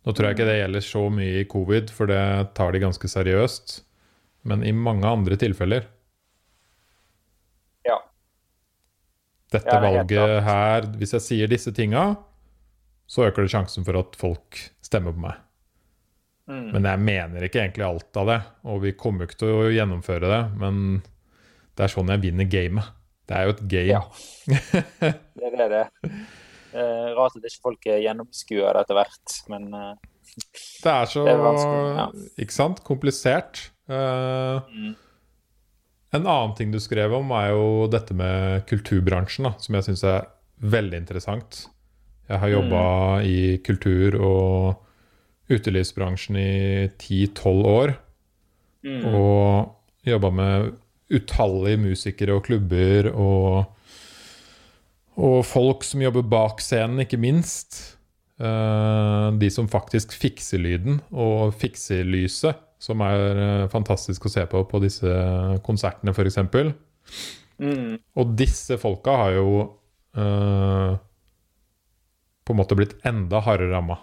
[0.00, 2.22] Nå tror jeg ikke det gjelder så mye i covid, for det
[2.56, 3.80] tar de ganske seriøst.
[4.48, 5.84] Men i mange andre tilfeller
[7.84, 7.98] Ja.
[9.52, 12.14] Dette ja, valget her Hvis jeg sier disse tinga,
[13.04, 15.42] så øker det sjansen for at folk stemmer på meg.
[16.50, 16.68] Mm.
[16.74, 18.38] Men jeg mener ikke egentlig alt av det,
[18.70, 20.40] og vi kommer ikke til å gjennomføre det.
[20.62, 21.02] Men
[21.76, 22.94] det er sånn jeg vinner gamet.
[23.30, 23.90] Det er jo et game.
[23.94, 24.00] Ja.
[25.38, 25.84] det er det.
[26.70, 29.92] Eh, rart at ikke folk gjennomskuer det etter hvert, men eh,
[30.82, 31.62] Det er så det er
[32.00, 32.08] ja.
[32.42, 32.82] Ikke sant?
[32.86, 33.68] Komplisert.
[33.90, 34.92] Eh, mm.
[36.18, 40.06] En annen ting du skrev om, er jo dette med kulturbransjen, da, som jeg syns
[40.10, 40.26] er
[40.74, 41.64] veldig interessant.
[42.30, 43.30] Jeg har jobba mm.
[43.30, 46.50] i kultur og utelivsbransjen i
[46.98, 47.94] 10-12 år.
[48.86, 49.06] Mm.
[49.14, 50.70] Og jobba med
[51.10, 53.64] utallige musikere og klubber og,
[55.20, 57.80] og folk som jobber bak scenen, ikke minst.
[58.40, 64.46] Uh, de som faktisk fikser lyden og fikser lyset, som er uh, fantastisk å se
[64.48, 65.12] på på disse
[65.66, 66.38] konsertene, f.eks.
[67.60, 67.98] Mm.
[68.16, 69.50] Og disse folka har jo
[70.16, 70.96] uh,
[72.40, 73.98] på en måte blitt enda hardere ramma.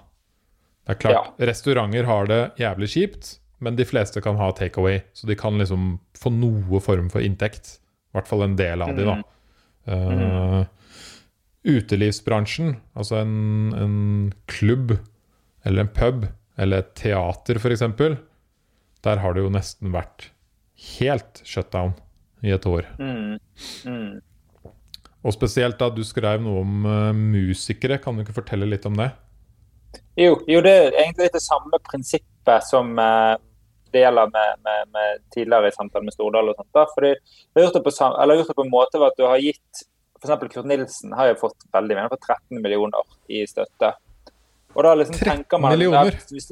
[0.86, 1.48] Det er klart, ja.
[1.50, 3.32] Restauranter har det jævlig kjipt,
[3.64, 5.02] men de fleste kan ha takeaway.
[5.14, 7.78] Så de kan liksom få noe form for inntekt.
[8.12, 9.18] I hvert fall en del av de, da.
[9.88, 10.64] Uh.
[11.68, 13.36] Utelivsbransjen, altså en,
[13.76, 13.96] en,
[14.48, 14.94] klubb
[15.68, 16.28] eller en pub
[16.58, 17.84] eller et teater f.eks.,
[19.06, 20.30] der har det jo nesten vært
[20.98, 21.94] helt shutdown
[22.46, 22.88] i et år.
[23.02, 23.38] Mm.
[23.90, 24.74] mm.
[25.28, 28.96] Og spesielt da du skrev noe om uh, musikere, kan du ikke fortelle litt om
[28.96, 29.10] det?
[30.18, 33.36] Jo, jo, det er egentlig det samme prinsippet som uh,
[33.94, 36.50] det gjelder med, med, med, tidligere i samtalen med Stordal.
[36.52, 36.72] og sånt.
[36.76, 36.86] Da.
[36.94, 39.26] Fordi Vi har gjort det på, eller gjort det på en måte ved at du
[39.28, 39.86] har gitt
[40.18, 40.54] F.eks.
[40.54, 43.92] Kurt Nilsen har jo fått veldig mye, for 13 millioner i støtte.
[44.74, 45.78] Og da liksom tenker man?
[45.98, 46.50] At hvis,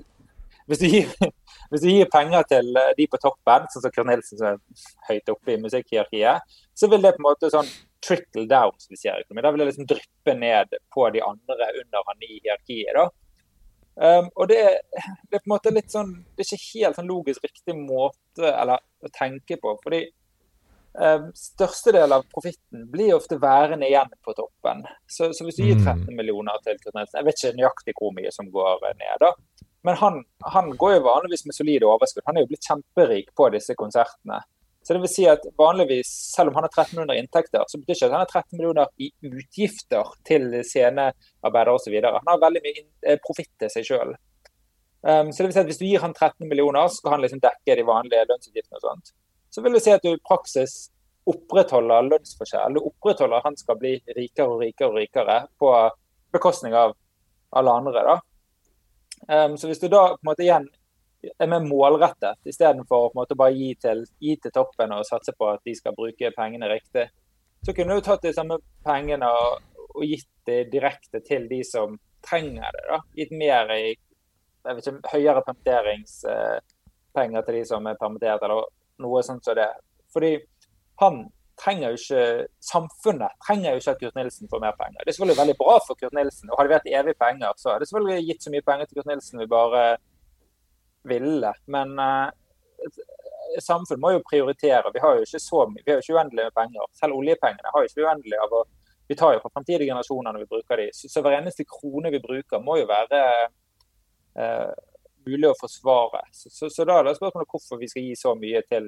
[0.69, 1.09] hvis, du gir,
[1.71, 4.85] hvis, du gir, penger til eh, de på toppen, sånn som Kurt Nilsen som er
[5.09, 7.69] høyt oppe i musikkhierarkiet, så vil det på en måte sånn
[8.05, 9.45] trickle down, som vi sier i økonomi.
[9.45, 12.93] Da vil det liksom dryppe ned på de andre under han i hierarkiet.
[12.97, 13.09] da.
[13.95, 14.59] Um, og det,
[15.29, 18.49] det, er på en måte litt sånn Det er ikke helt sånn logisk riktig måte
[18.49, 19.71] eller, å tenke på.
[19.83, 20.01] fordi
[20.99, 24.83] um, største del av profitten blir ofte værende igjen på toppen.
[25.07, 26.15] Så, så hvis du gir 13 mm.
[26.17, 29.31] millioner til Kurt Jeg vet ikke nøyaktig hvor mye som går ned, da.
[29.85, 32.25] Men han, han går jo vanligvis med solide overskudd.
[32.25, 34.39] Han er jo blitt kjemperik på disse konsertene.
[34.85, 38.09] Så det vil si at vanligvis, selv om han har 1300 inntekter, så betyr ikke
[38.11, 41.95] at han har 13 millioner i utgifter til scenearbeidere osv.
[42.05, 44.13] Han har veldig mye eh, profitt til seg sjøl.
[45.05, 47.25] Um, så det vil si at hvis du gir han 13 millioner, så skal han
[47.25, 49.11] liksom dekke de vanlige lønnsutgiftene og sånt.
[49.53, 50.77] Så vil det si at du i praksis
[51.33, 52.77] opprettholder lønnsforskjell.
[52.77, 55.73] Du opprettholder at han skal bli rikere og rikere og rikere på
[56.33, 56.93] bekostning av
[57.57, 58.05] alle andre.
[58.05, 58.17] da.
[59.33, 60.69] Um, så hvis du da på en måte igjen
[61.39, 65.61] er mer målrettet, istedenfor å bare gi til, gi til toppen og satse på at
[65.65, 67.05] de skal bruke pengene riktig.
[67.65, 69.61] Så kunne du tatt de samme pengene og,
[69.95, 72.83] og gitt det direkte til de som trenger det.
[72.89, 72.99] da.
[73.17, 73.95] Gitt mer i
[74.65, 78.65] jeg vet ikke, høyere permitteringspenger til de som er permittert, eller
[79.03, 79.71] noe sånt som det.
[80.13, 80.31] Fordi
[81.01, 81.15] han
[81.59, 82.23] trenger jo ikke
[82.65, 84.99] Samfunnet trenger jo ikke at Kurt Nilsen får mer penger.
[85.03, 86.49] Det er selvfølgelig veldig bra for Kurt Nilsen.
[86.49, 89.09] og Hadde vært evig penger, så hadde det selvfølgelig gitt så mye penger til Kurt
[89.11, 89.83] Nilsen vi bare
[91.09, 91.51] ville.
[91.71, 92.29] Men uh,
[93.61, 94.91] samfunn må jo prioritere.
[94.93, 96.89] Vi har jo ikke så mye, vi har jo ikke uendelig med penger.
[96.99, 98.65] Selv oljepengene har jo ikke uendelig av å
[99.05, 100.85] Vi tar jo fra fremtidige generasjoner når vi bruker de.
[100.97, 103.19] Så, så hver eneste krone vi bruker, må jo være
[104.41, 104.71] uh,
[105.29, 106.23] mulig å forsvare.
[106.33, 108.87] Så, så, så, da er det spørsmålet hvorfor vi skal gi så mye til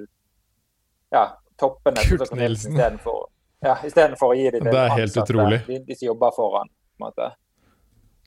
[1.14, 1.22] ja,
[1.54, 2.02] toppene.
[2.02, 2.74] Kurt Nilsen.
[2.74, 3.28] Istedenfor
[3.64, 3.74] ja,
[4.18, 5.60] for å gi dem til det er helt ansatte, utrolig.
[5.66, 6.68] De, de som jobber foran.
[6.70, 7.30] på en måte.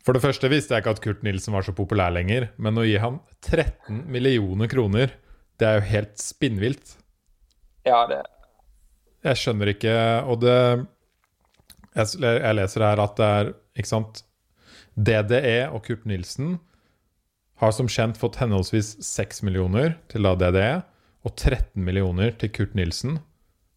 [0.01, 2.85] For det første visste jeg ikke at Kurt Nilsen var så populær lenger, men å
[2.87, 5.13] gi ham 13 millioner kroner,
[5.61, 6.95] det er jo helt spinnvilt.
[7.85, 8.23] Ja, det
[9.25, 9.93] Jeg skjønner ikke
[10.29, 10.57] Og det
[11.97, 14.21] Jeg leser her at det er Ikke sant?
[14.93, 16.59] DDE og Kurt Nilsen
[17.61, 20.81] har som kjent fått henholdsvis 6 millioner til da DDE
[21.21, 23.19] og 13 millioner til Kurt Nilsen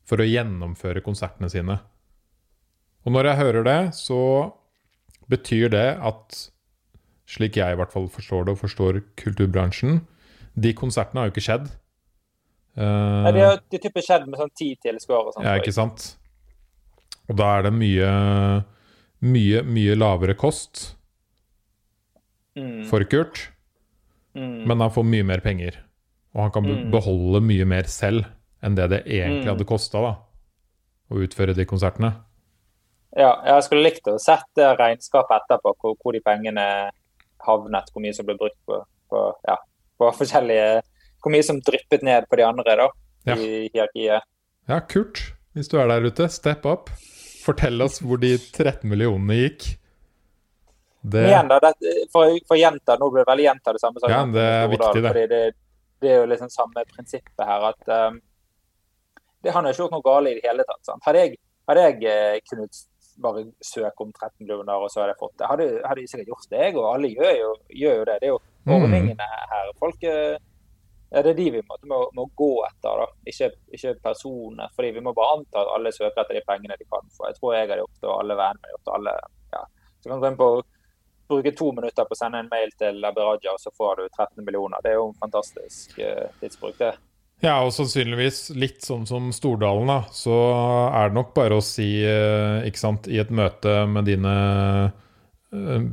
[0.09, 1.77] for å gjennomføre konsertene sine.
[3.05, 4.20] Og når jeg hører det, så
[5.33, 6.41] Betyr det at,
[7.31, 10.03] slik jeg i hvert fall forstår det og forstår kulturbransjen,
[10.55, 11.70] de konsertene har jo ikke skjedd?
[12.75, 15.33] Uh, Nei, de har de typisk skjedd med sånn ti tilskuere.
[15.35, 16.12] Sånn, ja, ikke sant?
[17.31, 18.11] Og da er det mye,
[19.25, 20.91] mye, mye lavere kost
[22.59, 22.85] mm.
[22.91, 23.49] for Kurt.
[24.35, 24.64] Mm.
[24.68, 25.79] Men han får mye mer penger.
[26.35, 26.87] Og han kan mm.
[26.93, 28.27] beholde mye mer selv
[28.64, 29.53] enn det det egentlig mm.
[29.53, 32.14] hadde kosta å utføre de konsertene.
[33.15, 36.67] Ja, jeg skulle likt å sette regnskapet etterpå, hvor, hvor, de pengene
[37.47, 37.93] havnet.
[37.93, 38.81] Hvor mye som ble brukt på,
[39.12, 39.59] på, ja,
[40.01, 40.83] på, forskjellige
[41.23, 42.89] Hvor mye som dryppet ned på de andre da,
[43.31, 43.37] ja.
[43.39, 44.27] i hierarkiet.
[44.69, 45.21] Ja, Kurt,
[45.55, 46.91] hvis du er der ute, step up.
[47.45, 49.69] Fortell oss hvor de 13 millionene gikk.
[51.05, 51.27] Det...
[51.29, 51.75] Igjen da, det,
[52.12, 54.03] for, for jenter, Nå blir det veldig gjenta det samme.
[54.09, 55.11] Ja, det er viktig, det.
[55.11, 55.41] Fordi det,
[56.01, 57.69] det er jo liksom samme prinsippet her.
[57.71, 58.19] at um,
[59.45, 60.83] det, Han har ikke gjort noe galt i det hele tatt.
[60.89, 61.05] Sant?
[61.05, 61.39] Hadde jeg,
[61.69, 62.81] hadde jeg eh, kunnet
[63.23, 65.51] bare søke om 13 millioner, og så hadde jeg fått det.
[65.51, 67.53] Hadde, hadde jeg sikkert gjort det, jeg, og alle gjør jo,
[67.83, 68.19] gjør jo, det.
[68.21, 68.75] Det er jo mm.
[68.77, 69.73] ordningene her.
[69.81, 70.43] Folk er
[71.15, 73.07] Det er de vi må, må, må gå etter, da.
[73.31, 74.73] Ikke, ikke, personer.
[74.75, 77.29] fordi Vi må bare anta at alle søker etter de pengene de kan få.
[77.29, 78.95] Jeg tror jeg hadde gjort det, og alle vennene hadde gjort det.
[78.99, 79.12] alle,
[79.55, 79.65] ja.
[80.01, 80.49] Så kan du gå inn på
[81.29, 84.45] bruke to minutter på å sende en mail til Abiraja, og så får du 13
[84.45, 84.83] millioner.
[84.83, 86.93] Det er jo en fantastisk uh, tidsbruk, det.
[87.45, 89.99] Ja, og sannsynligvis litt sånn som Stordalen, da.
[90.16, 94.34] Så er det nok bare å si, eh, ikke sant, i et møte med dine
[95.53, 95.88] eh,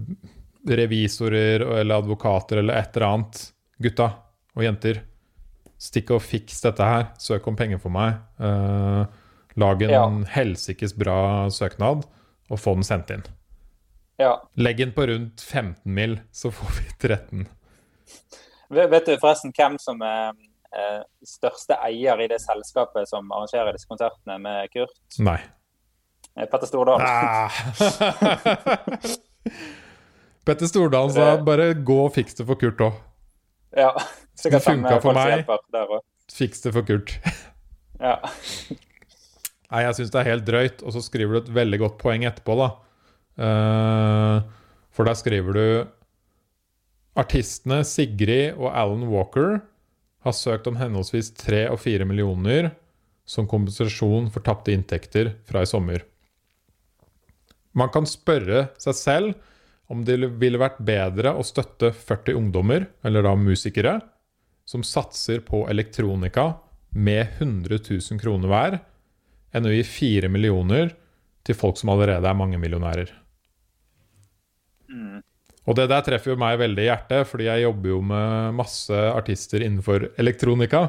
[0.80, 3.42] revisorer eller advokater eller et eller annet,
[3.82, 4.08] gutta
[4.56, 5.02] og jenter,
[5.82, 7.10] stikk og fiks dette her.
[7.20, 8.20] Søk om penger for meg.
[8.38, 9.08] Uh,
[9.60, 10.04] lag en ja.
[10.36, 12.06] helsikes bra søknad,
[12.52, 13.24] og få den sendt inn.
[14.22, 14.36] Ja.
[14.60, 17.48] Legg den på rundt 15 mil, så får vi 13.
[18.72, 20.51] Vet du forresten hvem som er eh,
[21.28, 24.94] største eier i det selskapet som arrangerer disse konsertene med Kurt?
[25.20, 25.42] Nei.
[26.36, 27.08] Eh, Petter Stordalen.
[27.08, 27.52] Ah.
[30.46, 32.94] Petter Stordalen sa bare gå og fiks det for Kurt òg.
[33.78, 33.92] Ja.
[34.42, 35.46] Det funka for meg.
[36.32, 37.20] Fiks det for Kurt.
[38.00, 38.18] ja.
[39.72, 40.82] Nei, jeg syns det er helt drøyt.
[40.84, 42.66] Og så skriver du et veldig godt poeng etterpå, da.
[43.40, 44.44] Uh,
[44.92, 45.64] for der skriver du
[47.22, 49.62] Artistene Sigrid og Alan Walker
[50.26, 52.72] har søkt om henholdsvis 3 og 4 millioner
[53.26, 56.04] som kompensasjon for tapte inntekter fra i sommer.
[57.78, 63.26] Man kan spørre seg selv om det ville vært bedre å støtte 40 ungdommer, eller
[63.26, 63.98] da musikere,
[64.68, 66.54] som satser på elektronika
[66.92, 68.78] med 100 000 kroner hver,
[69.52, 70.94] enn å gi 4 millioner
[71.44, 73.12] til folk som allerede er mangemillionærer.
[74.92, 75.20] Mm.
[75.70, 79.04] Og det der treffer jo meg veldig i hjertet, fordi jeg jobber jo med masse
[79.12, 80.88] artister innenfor elektronika.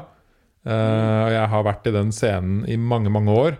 [0.63, 3.59] Uh, og jeg har vært i den scenen i mange, mange år.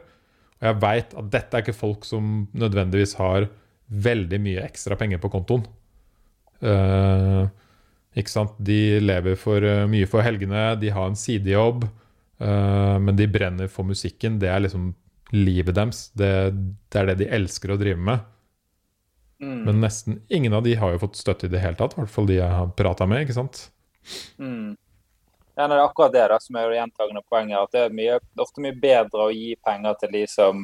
[0.62, 3.50] Og jeg veit at dette er ikke folk som nødvendigvis har
[3.94, 5.68] veldig mye ekstra penger på kontoen.
[6.64, 7.46] Uh,
[8.18, 8.58] ikke sant?
[8.58, 11.86] De lever for uh, mye for helgene, de har en sidejobb.
[12.44, 14.34] Men de brenner for musikken.
[14.42, 14.90] Det er liksom
[15.32, 16.10] livet deres.
[16.18, 16.28] Det,
[16.92, 18.26] det er det de elsker å drive med.
[19.44, 19.64] Mm.
[19.68, 21.98] Men nesten ingen av de har jo fått støtte i det hele tatt.
[21.98, 23.26] I hvert fall de jeg har prata med.
[23.26, 23.66] ikke sant?
[24.40, 24.78] Mm.
[25.56, 27.60] Ja, det er akkurat det da, som er det gjentagende poenget.
[27.60, 30.64] At det er mye, ofte mye bedre å gi penger til de som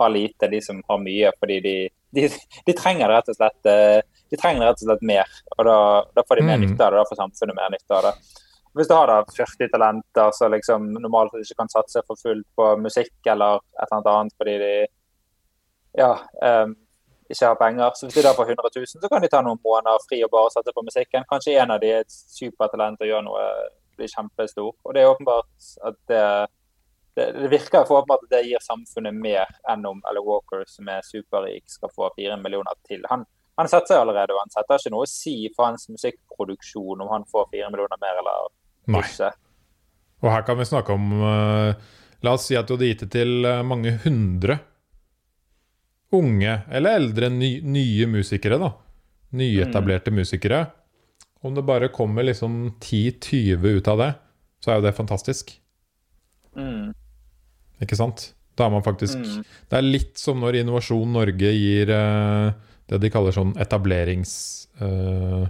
[0.00, 1.30] har lite, de som har mye.
[1.40, 1.76] Fordi de,
[2.18, 2.26] de,
[2.66, 5.38] de trenger rett og slett eh, de trenger rett og slett mer.
[5.56, 5.78] Og da,
[6.18, 6.66] da får de mer Mm.
[6.66, 7.00] nytte av det.
[7.00, 8.14] Da får samfunnet mer nytte av det.
[8.76, 12.66] Hvis du har da 40 talenter som liksom normalt ikke kan satse for fullt på
[12.78, 14.72] musikk eller et eller annet fordi de
[15.98, 16.10] ja,
[16.44, 16.76] em,
[17.28, 19.60] ikke har penger, så hvis de da får 100 000, så kan de ta noen
[19.64, 21.26] måneder fri og bare satse på musikken.
[21.28, 23.42] Kanskje en av de er et supertalent og gjør noe
[23.98, 24.70] blir kjempestor.
[24.84, 26.22] Og det er åpenbart at det,
[27.18, 30.88] det, det virker for åpenbart at det gir samfunnet mer enn om Ella Walker, som
[30.92, 33.04] er superrik, skal få fire millioner til.
[33.10, 33.26] Han,
[33.58, 37.28] han satser allerede, og han setter ikke noe å si for hans musikkproduksjon om han
[37.30, 38.50] får fire millioner mer eller
[38.94, 39.04] Nei.
[39.04, 39.32] ikke.
[40.24, 41.88] Og her kan vi snakke om uh,
[42.26, 44.56] La oss si at du hadde gitt det til eh, mange hundre
[46.14, 48.70] unge eller eldre ny, nye musikere, da.
[49.38, 50.66] Nyetablerte musikere.
[51.44, 54.12] Om det bare kommer liksom 10-20 ut av det,
[54.64, 55.52] så er jo det fantastisk.
[56.56, 56.94] Mm.
[57.84, 58.18] Ikke sant?
[58.58, 59.44] Da er man faktisk Mm.
[59.70, 62.52] Det er litt som når Innovasjon Norge gir uh,
[62.88, 64.68] det de kaller sånn etablerings...
[64.80, 65.46] Uh,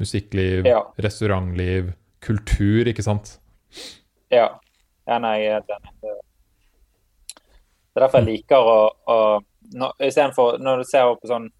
[0.00, 0.80] Musikkliv, Ja.
[0.98, 3.36] restaurantliv, kultur, ikke sant?
[4.32, 4.48] Ja.
[5.06, 5.66] ja nei, enig.
[6.02, 6.16] Det
[7.92, 8.76] det er derfor jeg liker å,
[9.12, 9.16] å
[9.76, 11.50] når, Istedenfor når du ser på sånn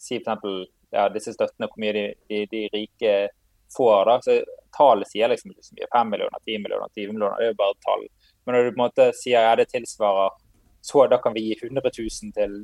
[0.00, 0.64] Si eksempel
[0.94, 3.12] ja, disse støttene, hvor mye de, de, de rike
[3.74, 4.16] får, da.
[4.22, 4.34] Så
[4.76, 5.88] tallet sier liksom ikke så mye.
[5.90, 7.40] 5 millioner, 10 millioner, 20 millioner.
[7.40, 8.04] Det er jo bare tall.
[8.44, 10.34] Men når du på en måte sier ja, det tilsvarer
[10.84, 12.58] så da kan vi gi 100 000 til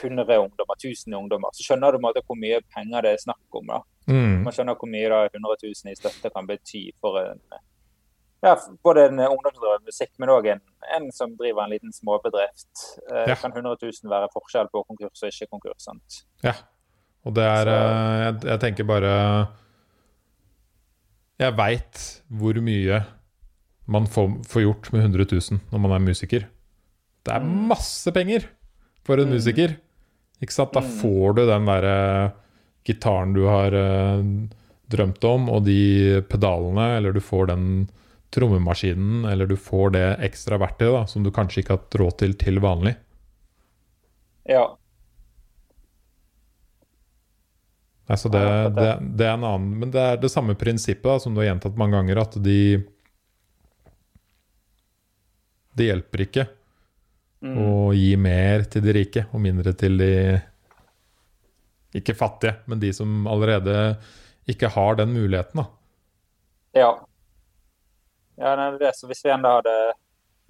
[0.00, 3.20] 100 ungdommer, 1000 ungdommer, så skjønner du på en måte hvor mye penger det er
[3.20, 3.66] snakk om.
[3.68, 3.80] da.
[4.08, 4.38] Mm.
[4.46, 7.42] Man skjønner hvor mye da 100 000 i støtte kan bety for en
[8.42, 10.62] ja, både en ungdomsdrevet musikk, men òg en,
[10.96, 12.72] en som driver en liten småbedrift.
[13.12, 13.36] Eh, Ja.
[13.36, 15.84] Kan 100 000 være forskjell på konkurs og ikke konkurs?
[15.84, 16.22] sant?
[16.42, 16.56] Ja.
[17.22, 19.12] Og det er eh, jeg, jeg tenker bare
[21.38, 22.98] Jeg veit hvor mye
[23.92, 26.46] man får, får gjort med 100 000 når man er musiker.
[27.24, 27.68] Det er Mm.
[27.70, 28.48] masse penger
[29.04, 29.36] for en Mm.
[29.36, 29.76] musiker.
[30.42, 30.72] Ikke sant?
[30.74, 30.90] Da Mm.
[31.00, 32.32] får du den derre
[32.84, 34.22] gitaren du har eh,
[34.90, 37.88] drømt om, og de pedalene, eller du får den
[38.32, 42.18] trommemaskinen, eller du får det ekstra verktøyet da, som du kanskje ikke har hatt råd
[42.18, 42.96] til til vanlig.
[44.48, 44.76] Ja.
[48.10, 48.42] Altså det,
[48.76, 51.52] det, det er en annen Men det er det samme prinsippet da, som du har
[51.52, 52.56] gjentatt mange ganger, at de
[55.76, 56.48] Det hjelper ikke
[57.42, 57.56] Mm.
[57.58, 60.12] å gi mer til de rike og mindre til de
[61.92, 63.98] Ikke fattige, men de som allerede
[64.48, 65.64] ikke har den muligheten, da.
[66.72, 66.92] Ja.
[68.40, 68.92] ja det er det.
[68.96, 69.74] Så hvis vi enda hadde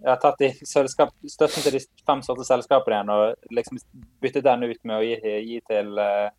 [0.03, 3.81] jeg har tatt selskap, støtten til de fem sorte selskapene igjen og liksom
[4.23, 6.31] byttet den ut med å gi, gi til uh,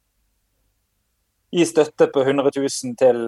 [1.54, 3.20] Gi støtte på 100 000 til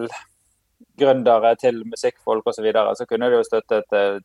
[0.98, 4.16] gründere, til musikkfolk osv., så, videre, så kunne de jo støttet eh,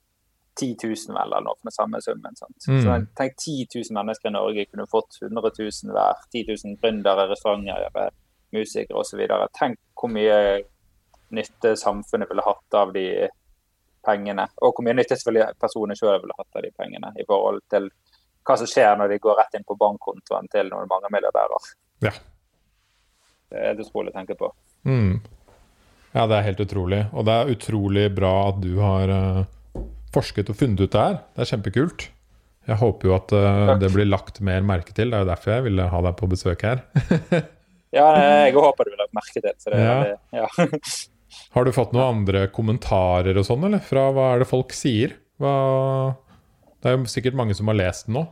[0.60, 2.36] 10 000 vel, eller noe med samme summen.
[2.68, 2.82] Mm.
[2.84, 6.26] Så tenk 10 000 mennesker i Norge kunne fått 100 000 hver.
[6.32, 8.10] 10 000 gründere, restauranteiere,
[8.52, 9.22] musikere osv.
[9.58, 10.38] Tenk hvor mye
[11.32, 13.06] nytte samfunnet ville hatt av de
[14.06, 14.47] pengene.
[14.62, 17.88] Og hvor mye nytte selvfølgelig personene sjøl ville hatt av de pengene, i forhold til
[18.47, 21.72] hva som skjer når de går rett inn på bankkontoen til noen mange milliardærer.
[22.04, 22.14] Ja.
[23.52, 24.49] Det er utrolig å tenke på.
[24.88, 25.22] Mm.
[26.12, 27.02] Ja, det er helt utrolig.
[27.14, 29.43] Og det er utrolig bra at du har eh,
[30.16, 31.18] forsket og funnet ut det her.
[31.36, 32.07] Det er kjempekult.
[32.70, 35.09] Jeg håper jo at uh, det blir lagt mer merke til.
[35.09, 36.84] Det er jo derfor jeg ville ha deg på besøk her.
[37.91, 38.05] Ja,
[38.47, 39.43] jeg håper du vil ha lagt merke til.
[39.51, 39.95] Det Ja.
[39.99, 40.78] veldig, ja.
[41.55, 43.82] Har du fått noen andre kommentarer og sånn, eller?
[43.84, 45.18] Fra hva er det folk sier?
[45.43, 45.51] Hva
[46.80, 48.24] Det er jo sikkert mange som har lest den nå.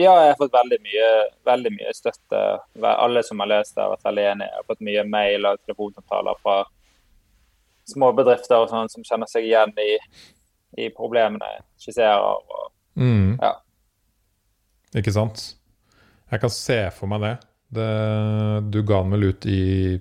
[0.00, 1.06] Ja, jeg har fått veldig mye,
[1.44, 2.40] veldig mye støtte.
[2.88, 4.48] Alle som har lest det, har vært veldig enige.
[4.48, 6.56] Jeg har fått mye mail og telefonsamtaler fra
[7.92, 9.90] småbedrifter og sånn som kjenner seg igjen i,
[10.76, 12.18] i problemene jeg skisserer.
[12.20, 13.38] Og, Mm.
[13.40, 13.52] ja.
[14.98, 15.54] Ikke sant?
[16.30, 17.34] Jeg kan se for meg det.
[17.72, 18.70] det.
[18.72, 20.00] Du ga den vel ut i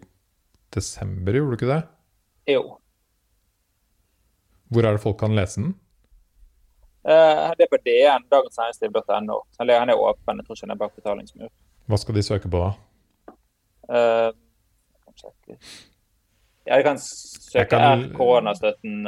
[0.74, 1.84] desember, gjorde du ikke det?
[2.56, 2.80] Jo.
[4.72, 5.76] Hvor er det folk kan lese den?
[7.08, 9.38] Uh, det er på DN, dagensnæringsliv.no.
[9.60, 10.38] Han er åpen.
[10.42, 11.50] Jeg tror ikke han er bak betalingsmur.
[11.88, 12.74] Hva skal de søke på da?
[13.88, 14.34] Uh,
[16.68, 19.06] jeg kan søke Jeg kan- Er koronastøtten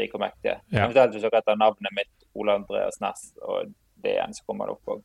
[0.00, 0.56] rike og mektig.
[0.72, 0.84] Ja.
[0.86, 3.72] Eventuelt hvis dere heter navnet mitt, Ole Andreas Næss, og
[4.02, 5.02] DN, så kommer det opp òg.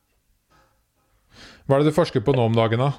[1.66, 2.92] Hva er det du forsker på nå om dagen, da?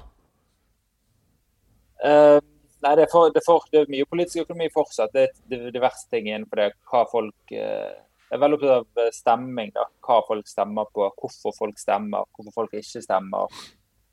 [2.00, 2.38] Uh,
[2.84, 5.12] nei, det er, for, det, er for, det er mye politisk økonomi fortsatt.
[5.14, 6.70] Det er det, det ting innenfor det.
[6.90, 7.90] Hva folk uh,
[8.30, 9.72] Jeg er veldig opptatt av eh, stemming.
[9.74, 13.60] da, Hva folk stemmer på, hvorfor folk stemmer, hvorfor folk ikke stemmer.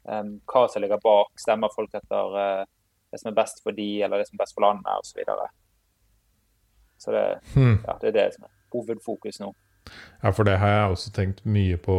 [0.07, 1.31] Um, hva som ligger bak.
[1.39, 2.65] Stemmer folk etter uh,
[3.11, 5.21] det som er best for de, eller det som er best for landet, osv.
[6.97, 7.79] Så, det, Hmm.
[7.85, 9.53] ja, det er det som er hovedfokus nå.
[10.23, 11.95] Ja, for det har jeg også tenkt mye på.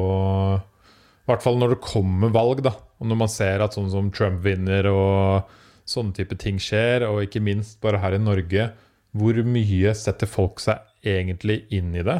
[0.58, 2.74] I hvert fall når det kommer valg, da.
[3.00, 5.48] Og når man ser at sånn som Trump vinner og
[5.88, 8.72] sånne type ting skjer, og ikke minst bare her i Norge,
[9.16, 12.18] hvor mye setter folk seg egentlig inn i det?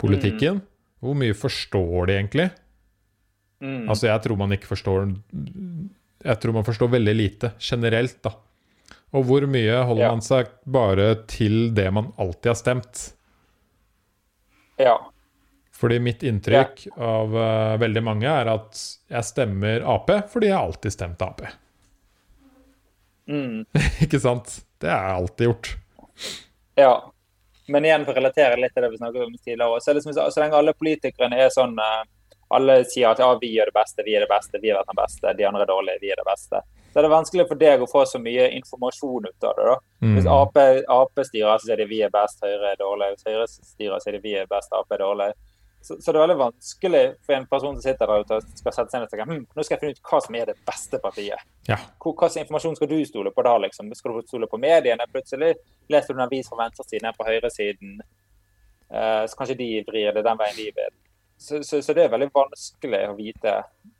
[0.00, 0.62] Politikken?
[1.04, 2.48] Hvor mye forstår de egentlig?
[3.62, 3.84] Mm.
[3.88, 5.06] Altså, jeg tror man ikke forstår
[6.24, 8.30] Jeg tror man forstår veldig lite, generelt, da.
[9.14, 10.12] Og hvor mye holder Ja.
[10.12, 13.02] man seg bare til det man alltid har stemt?
[14.76, 14.96] Ja.
[15.74, 18.78] Fordi mitt inntrykk av uh, veldig mange er at
[19.10, 21.42] jeg stemmer Ap fordi jeg alltid stemt Ap.
[23.30, 23.64] Mm.
[24.04, 24.60] ikke sant?
[24.82, 25.70] Det har jeg alltid gjort.
[26.74, 26.94] Ja.
[27.66, 30.40] Men igjen for å relatere litt til det vi snakket om tidligere, så, liksom, så
[30.42, 32.02] lenge alle politikerne er sånn eh,
[32.52, 34.90] Alle sier at ja, vi gjør det beste, vi er det beste, vi har vært
[34.90, 36.60] den beste, de andre er dårlige, vi er det beste.
[36.94, 39.64] Så er det vanskelig for deg å få så mye informasjon ut av det.
[39.66, 39.78] da.
[40.14, 40.34] Hvis Mm.
[40.36, 40.56] Ap,
[40.94, 43.16] Ap styrer, så sier de vi er best, Høyre er dårlig.
[43.16, 45.32] Hvis Høyre styrer, så sier de vi er best, Ap er dårlig.
[45.82, 48.72] Så, så det er veldig vanskelig for en person som sitter der ute og skal
[48.72, 50.54] sette seg ned og tenke hm, nå skal jeg finne ut hva som er det
[50.64, 51.42] beste partiet.
[51.68, 51.76] Ja.
[52.00, 53.58] Hvor, hva slags informasjon skal du stole på da?
[53.66, 53.90] liksom?
[53.98, 55.04] Skal du stole på mediene?
[55.12, 55.50] Plutselig
[55.92, 57.98] leser du en avis fra venstresiden enn på høyresiden.
[58.94, 60.94] Eh, så kanskje de vrir det den veien de vil.
[61.36, 63.54] Så, så, så det er veldig vanskelig å vite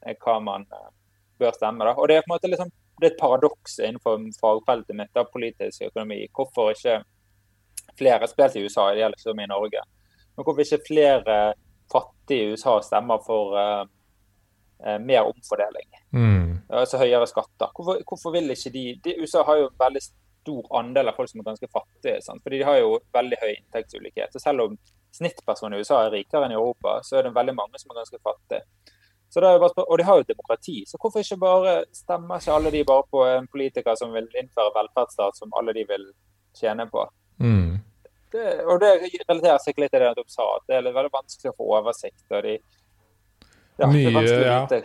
[0.06, 0.88] eh, hva man eh,
[1.42, 1.84] bør stemme.
[1.84, 1.96] da.
[1.98, 5.30] Og det er på en måte liksom, det er et paradoks innenfor fagfeltet mitt av
[5.32, 6.20] politisk økonomi.
[6.34, 7.00] Hvorfor ikke
[7.98, 9.84] flere, spilt i USA, det gjelder ikke så mye i Norge,
[10.34, 11.38] men hvorfor ikke flere
[11.92, 13.84] fattige i USA stemmer for uh,
[14.86, 15.90] uh, mer omfordeling?
[16.14, 16.62] Mm.
[16.68, 17.70] altså høyere skatter.
[17.74, 20.02] Hvorfor, hvorfor vil ikke de, de USA har jo en veldig
[20.44, 22.20] stor andel av folk som er ganske fattige.
[22.22, 22.42] Sant?
[22.44, 24.34] Fordi de har jo veldig høy inntektsulikhet.
[24.34, 24.76] Så selv om
[25.14, 28.02] snittpersonen i USA er rikere enn i Europa, så er det veldig mange som er
[28.02, 28.64] ganske fattige.
[29.34, 31.70] Så det er jo bare, spør- og de har jo demokrati, så hvorfor ikke bare
[31.90, 35.82] stemmer ikke alle de bare på en politiker som vil innføre velferdsstat som alle de
[35.88, 36.04] vil
[36.54, 37.02] tjene på?
[37.42, 37.80] Mm.
[38.30, 38.92] Det, og det
[39.24, 42.22] relaterer seg litt til det du sa, at det er veldig vanskelig å få oversikt.
[42.30, 42.54] og de
[43.82, 44.80] ja, Mye, ja.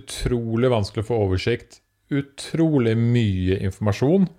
[0.00, 1.82] Utrolig vanskelig å få oversikt.
[2.08, 4.30] Utrolig mye informasjon.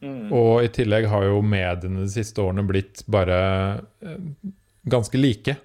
[0.00, 0.32] Mm.
[0.32, 3.38] Og i tillegg har jo mediene de siste årene blitt bare
[4.00, 4.30] eh,
[4.88, 5.60] ganske like,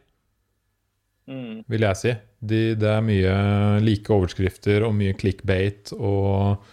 [1.30, 1.64] Mm.
[1.70, 2.14] vil jeg si.
[2.42, 3.34] De, det er mye
[3.86, 6.64] like overskrifter og mye clickbait og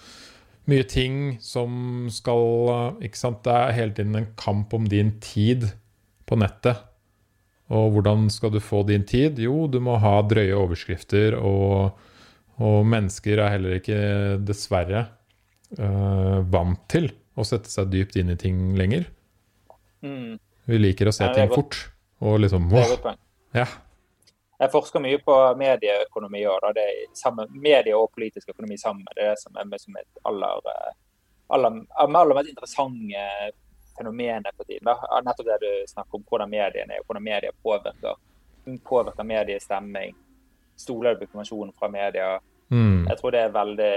[0.68, 3.42] mye ting som skal Ikke sant?
[3.44, 5.68] Det er hele tiden en kamp om din tid
[6.28, 6.80] på nettet.
[7.68, 9.40] Og hvordan skal du få din tid?
[9.40, 11.98] Jo, du må ha drøye overskrifter, og,
[12.56, 13.98] og mennesker er heller ikke,
[14.40, 15.04] dessverre,
[15.76, 19.04] øh, vant til å sette seg dypt inn i ting lenger.
[20.00, 20.38] Mm.
[20.68, 21.76] Vi liker å se Ja, ting fort.
[22.24, 23.12] Og liksom wow,
[23.54, 23.68] ja.
[24.58, 26.64] Jeg forsker mye på medieøkonomi òg.
[26.74, 29.06] Det er sammen, medie og politisk økonomi sammen.
[29.14, 30.94] Det er det som er med som et aller, eh,
[31.54, 33.26] aller, aller mest interessante
[33.98, 34.90] fenomenet på tiden.
[34.90, 35.20] Da.
[35.24, 38.18] Nettopp det du snakker om, hvordan mediene er, og hvordan media påvirker.
[38.84, 40.16] Påvirker mediestemming.
[40.76, 42.40] Stoler du på informasjon fra media?
[42.70, 43.06] Mm.
[43.08, 43.94] Jeg tror det er veldig,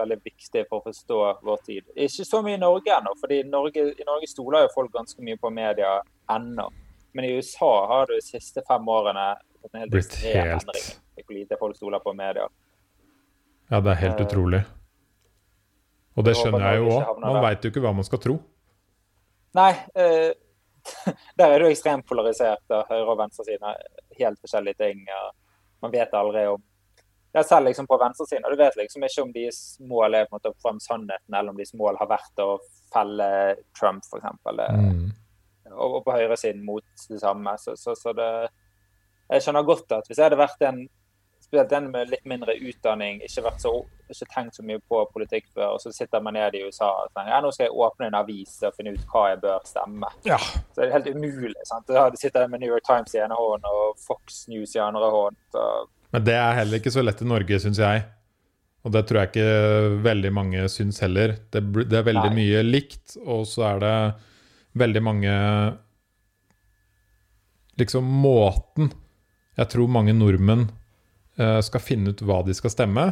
[0.00, 1.92] veldig viktig for å forstå vår tid.
[1.94, 5.52] Ikke så mye i Norge ennå, fordi i Norge, stoler jo folk ganske mye på
[5.52, 5.98] media
[6.30, 6.68] ennå.
[7.12, 9.32] Men i USA har du de siste fem årene
[9.90, 12.46] Blitt helt- hvor lite folk stoler på media.
[13.70, 14.64] Ja, det er helt Eh, utrolig.
[16.16, 17.20] Og det skjønner jeg jo òg.
[17.20, 18.38] Man veit jo ikke hva man skal tro.
[19.54, 20.32] Nei, Uh,
[21.36, 22.62] der er det jo ekstremt polarisert.
[22.70, 23.76] Høyre- og venstresiden er
[24.18, 25.04] helt forskjellige ting.
[25.82, 26.62] Man vet aldri om
[27.34, 28.44] ja, Selv liksom på venstresiden.
[28.44, 30.80] og Du vet liksom ikke om deres mål er på en måte å få frem
[30.80, 32.58] sannheten, eller om deres mål har vært å
[32.92, 34.24] felle Trump, f.eks.
[34.74, 35.12] Mm.
[35.70, 37.54] Og, og på høyresiden mot det samme.
[37.58, 38.48] Så, så, så det,
[39.30, 40.82] jeg skjønner godt at hvis jeg hadde vært en
[41.50, 43.72] spesielt en med litt mindre utdanning, ikke, så,
[44.12, 47.10] ikke tenkt så mye på politikk før, og så sitter man nede i USA og
[47.16, 50.12] tenker ja, nå skal jeg åpne en avis og finne ut hva jeg bør stemme.
[50.28, 50.38] Ja.
[50.38, 51.56] Så det er helt umulig.
[51.66, 51.90] sant?
[51.90, 55.10] Da sitter jeg med New York Times i ene hånd og Fox News i andre
[55.10, 55.40] hånd.
[55.50, 55.66] Så.
[56.14, 58.06] Men det er heller ikke så lett i Norge, syns jeg.
[58.86, 61.34] Og det tror jeg ikke veldig mange syns heller.
[61.52, 62.38] Det, det er veldig Nei.
[62.38, 63.94] mye likt, og så er det
[64.80, 65.36] veldig mange
[67.80, 68.90] Liksom måten
[69.60, 70.66] jeg tror mange nordmenn
[71.40, 73.10] eh, skal finne ut hva de skal stemme.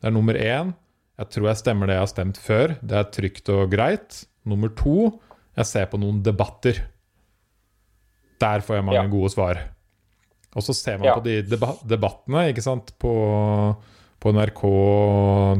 [0.00, 0.72] Det er nummer én.
[1.20, 2.74] Jeg tror jeg stemmer det jeg har stemt før.
[2.80, 4.22] Det er trygt og greit.
[4.48, 5.20] Nummer to.
[5.58, 6.80] Jeg ser på noen debatter.
[8.42, 9.10] Der får jeg mange Ja.
[9.12, 9.60] gode svar.
[10.56, 11.14] Og så ser man Ja.
[11.14, 12.92] på de deba debattene ikke sant?
[12.98, 13.76] På,
[14.20, 14.62] på NRK,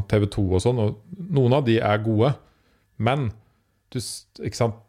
[0.09, 0.99] TV 2 og sånn, og
[1.31, 2.35] noen av de er gode.
[2.99, 3.31] Men
[3.91, 3.99] du,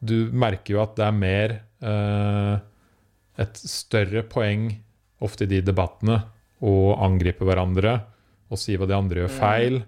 [0.03, 2.59] du merker jo at det er mer eh,
[3.39, 4.69] et større poeng
[5.23, 6.23] ofte i de debattene
[6.63, 8.03] å angripe hverandre
[8.51, 9.85] og si hva de andre gjør feil,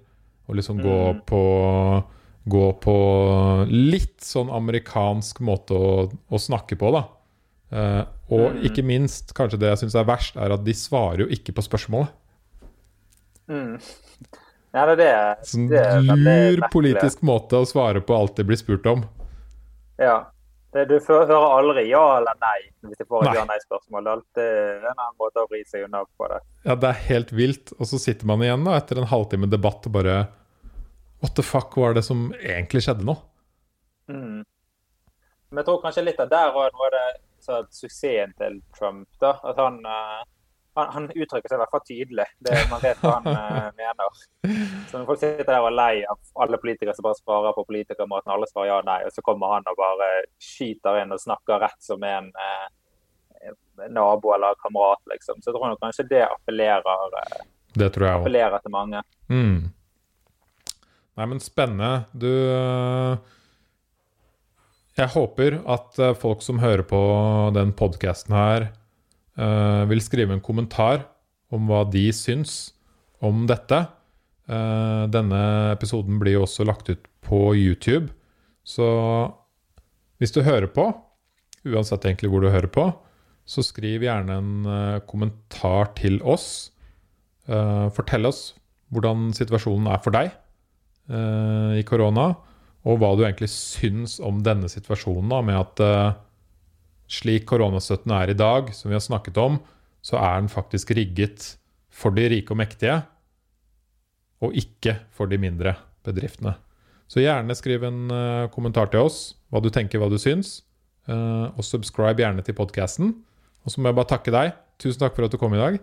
[0.48, 1.20] og liksom gå Mm.
[1.26, 2.04] på
[2.48, 7.00] Gå på litt sånn amerikansk måte å, å snakke på, da.
[7.74, 8.60] Eh, og Mm.
[8.62, 11.64] ikke minst, kanskje det jeg syns er verst, er at de svarer jo ikke på
[11.66, 12.08] spørsmålet.
[13.48, 13.80] Mm.
[14.74, 15.46] Ja, det er det.
[15.48, 19.02] Sånn lur politisk måte å svare på alt de blir spurt om.
[19.98, 20.26] Ja.
[20.74, 22.56] Det, du hører aldri ja eller nei
[22.86, 23.36] hvis du får et Nei.
[23.38, 24.02] ja-nei-spørsmål.
[24.04, 26.40] Det er alltid en annen måte å vri seg unna på det.
[26.66, 27.72] Ja, det er helt vilt.
[27.78, 30.16] Og så sitter man igjen da etter en halvtime debatt og bare
[31.24, 33.14] What the fuck var det som egentlig skjedde nå?
[34.12, 34.42] Mm.
[35.48, 37.06] Men jeg tror kanskje litt av der var noe av det
[37.46, 39.08] så suksessen til Trump.
[39.22, 40.22] da, At han, eh,
[40.76, 42.26] han, han uttrykker seg i hvert fall tydelig.
[42.44, 44.18] Det, man vet hva han uh, mener.
[44.90, 47.64] Så når folk sitter der og er lei av alle politikere som bare svarer på
[47.68, 50.10] politikermåten, alle svarer ja og nei, og så kommer han og bare
[50.42, 52.66] skyter inn og snakker rett som en uh,
[53.92, 55.40] nabo eller kamerat, liksom.
[55.40, 59.02] Så jeg tror nok kanskje det appellerer, uh, Det appellerer til mange.
[59.32, 59.72] Mm.
[61.16, 62.04] Nei, men spennende.
[62.12, 62.28] Du
[64.96, 67.00] Jeg håper at folk som hører på
[67.52, 68.70] den podkasten her,
[69.36, 71.02] vil skrive en kommentar
[71.52, 72.72] om hva de syns
[73.24, 73.82] om dette.
[74.46, 75.40] Eh, denne
[75.72, 78.12] episoden blir jo også lagt ut på YouTube,
[78.66, 78.86] så
[80.20, 80.86] hvis du hører på,
[81.66, 82.86] uansett egentlig hvor du hører på,
[83.46, 86.72] så skriv gjerne en øh, kommentar til oss.
[87.46, 88.56] Eh, fortell oss
[88.94, 92.32] hvordan situasjonen er for deg eh, i korona,
[92.86, 96.16] og hva du egentlig syns om denne situasjonen da, med at eh,
[97.10, 99.60] slik koronastøtten er i dag, som vi har snakket om,
[100.04, 101.54] så er den faktisk rigget
[101.90, 103.00] for de rike og mektige,
[104.44, 105.74] og ikke for de mindre
[106.06, 106.54] bedriftene.
[107.10, 110.60] Så gjerne skriv en eh, kommentar til oss, hva du tenker, hva du syns,
[111.08, 113.14] eh, og subscribe gjerne til podcasten.
[113.64, 114.54] Og så må jeg bare takke deg.
[114.82, 115.78] Tusen takk for at du kom i dag.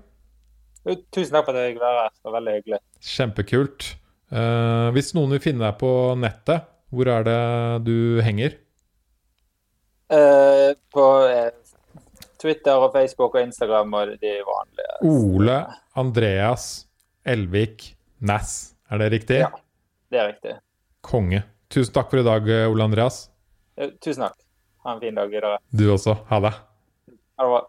[1.15, 2.13] Tusen takk for at jeg fikk være her.
[2.13, 2.79] Det var veldig hyggelig.
[3.13, 3.89] Kjempekult.
[4.33, 7.39] Eh, hvis noen vil finne deg på nettet, hvor er det
[7.87, 8.59] du henger?
[10.13, 11.49] Eh, på eh,
[12.41, 14.95] Twitter og Facebook og Instagram og de vanlige.
[15.09, 15.57] Ole
[15.97, 16.67] Andreas
[17.25, 18.73] Elvik Næss.
[18.91, 19.39] Er det riktig?
[19.41, 19.49] Ja.
[20.11, 20.55] Det er riktig.
[21.01, 21.43] Konge.
[21.73, 23.23] Tusen takk for i dag, Ole Andreas.
[23.79, 24.37] Eh, Tusen takk.
[24.85, 25.57] Ha en fin dag videre.
[25.71, 26.17] Du også.
[26.29, 26.53] Ha det.
[27.39, 27.61] Ha det bra.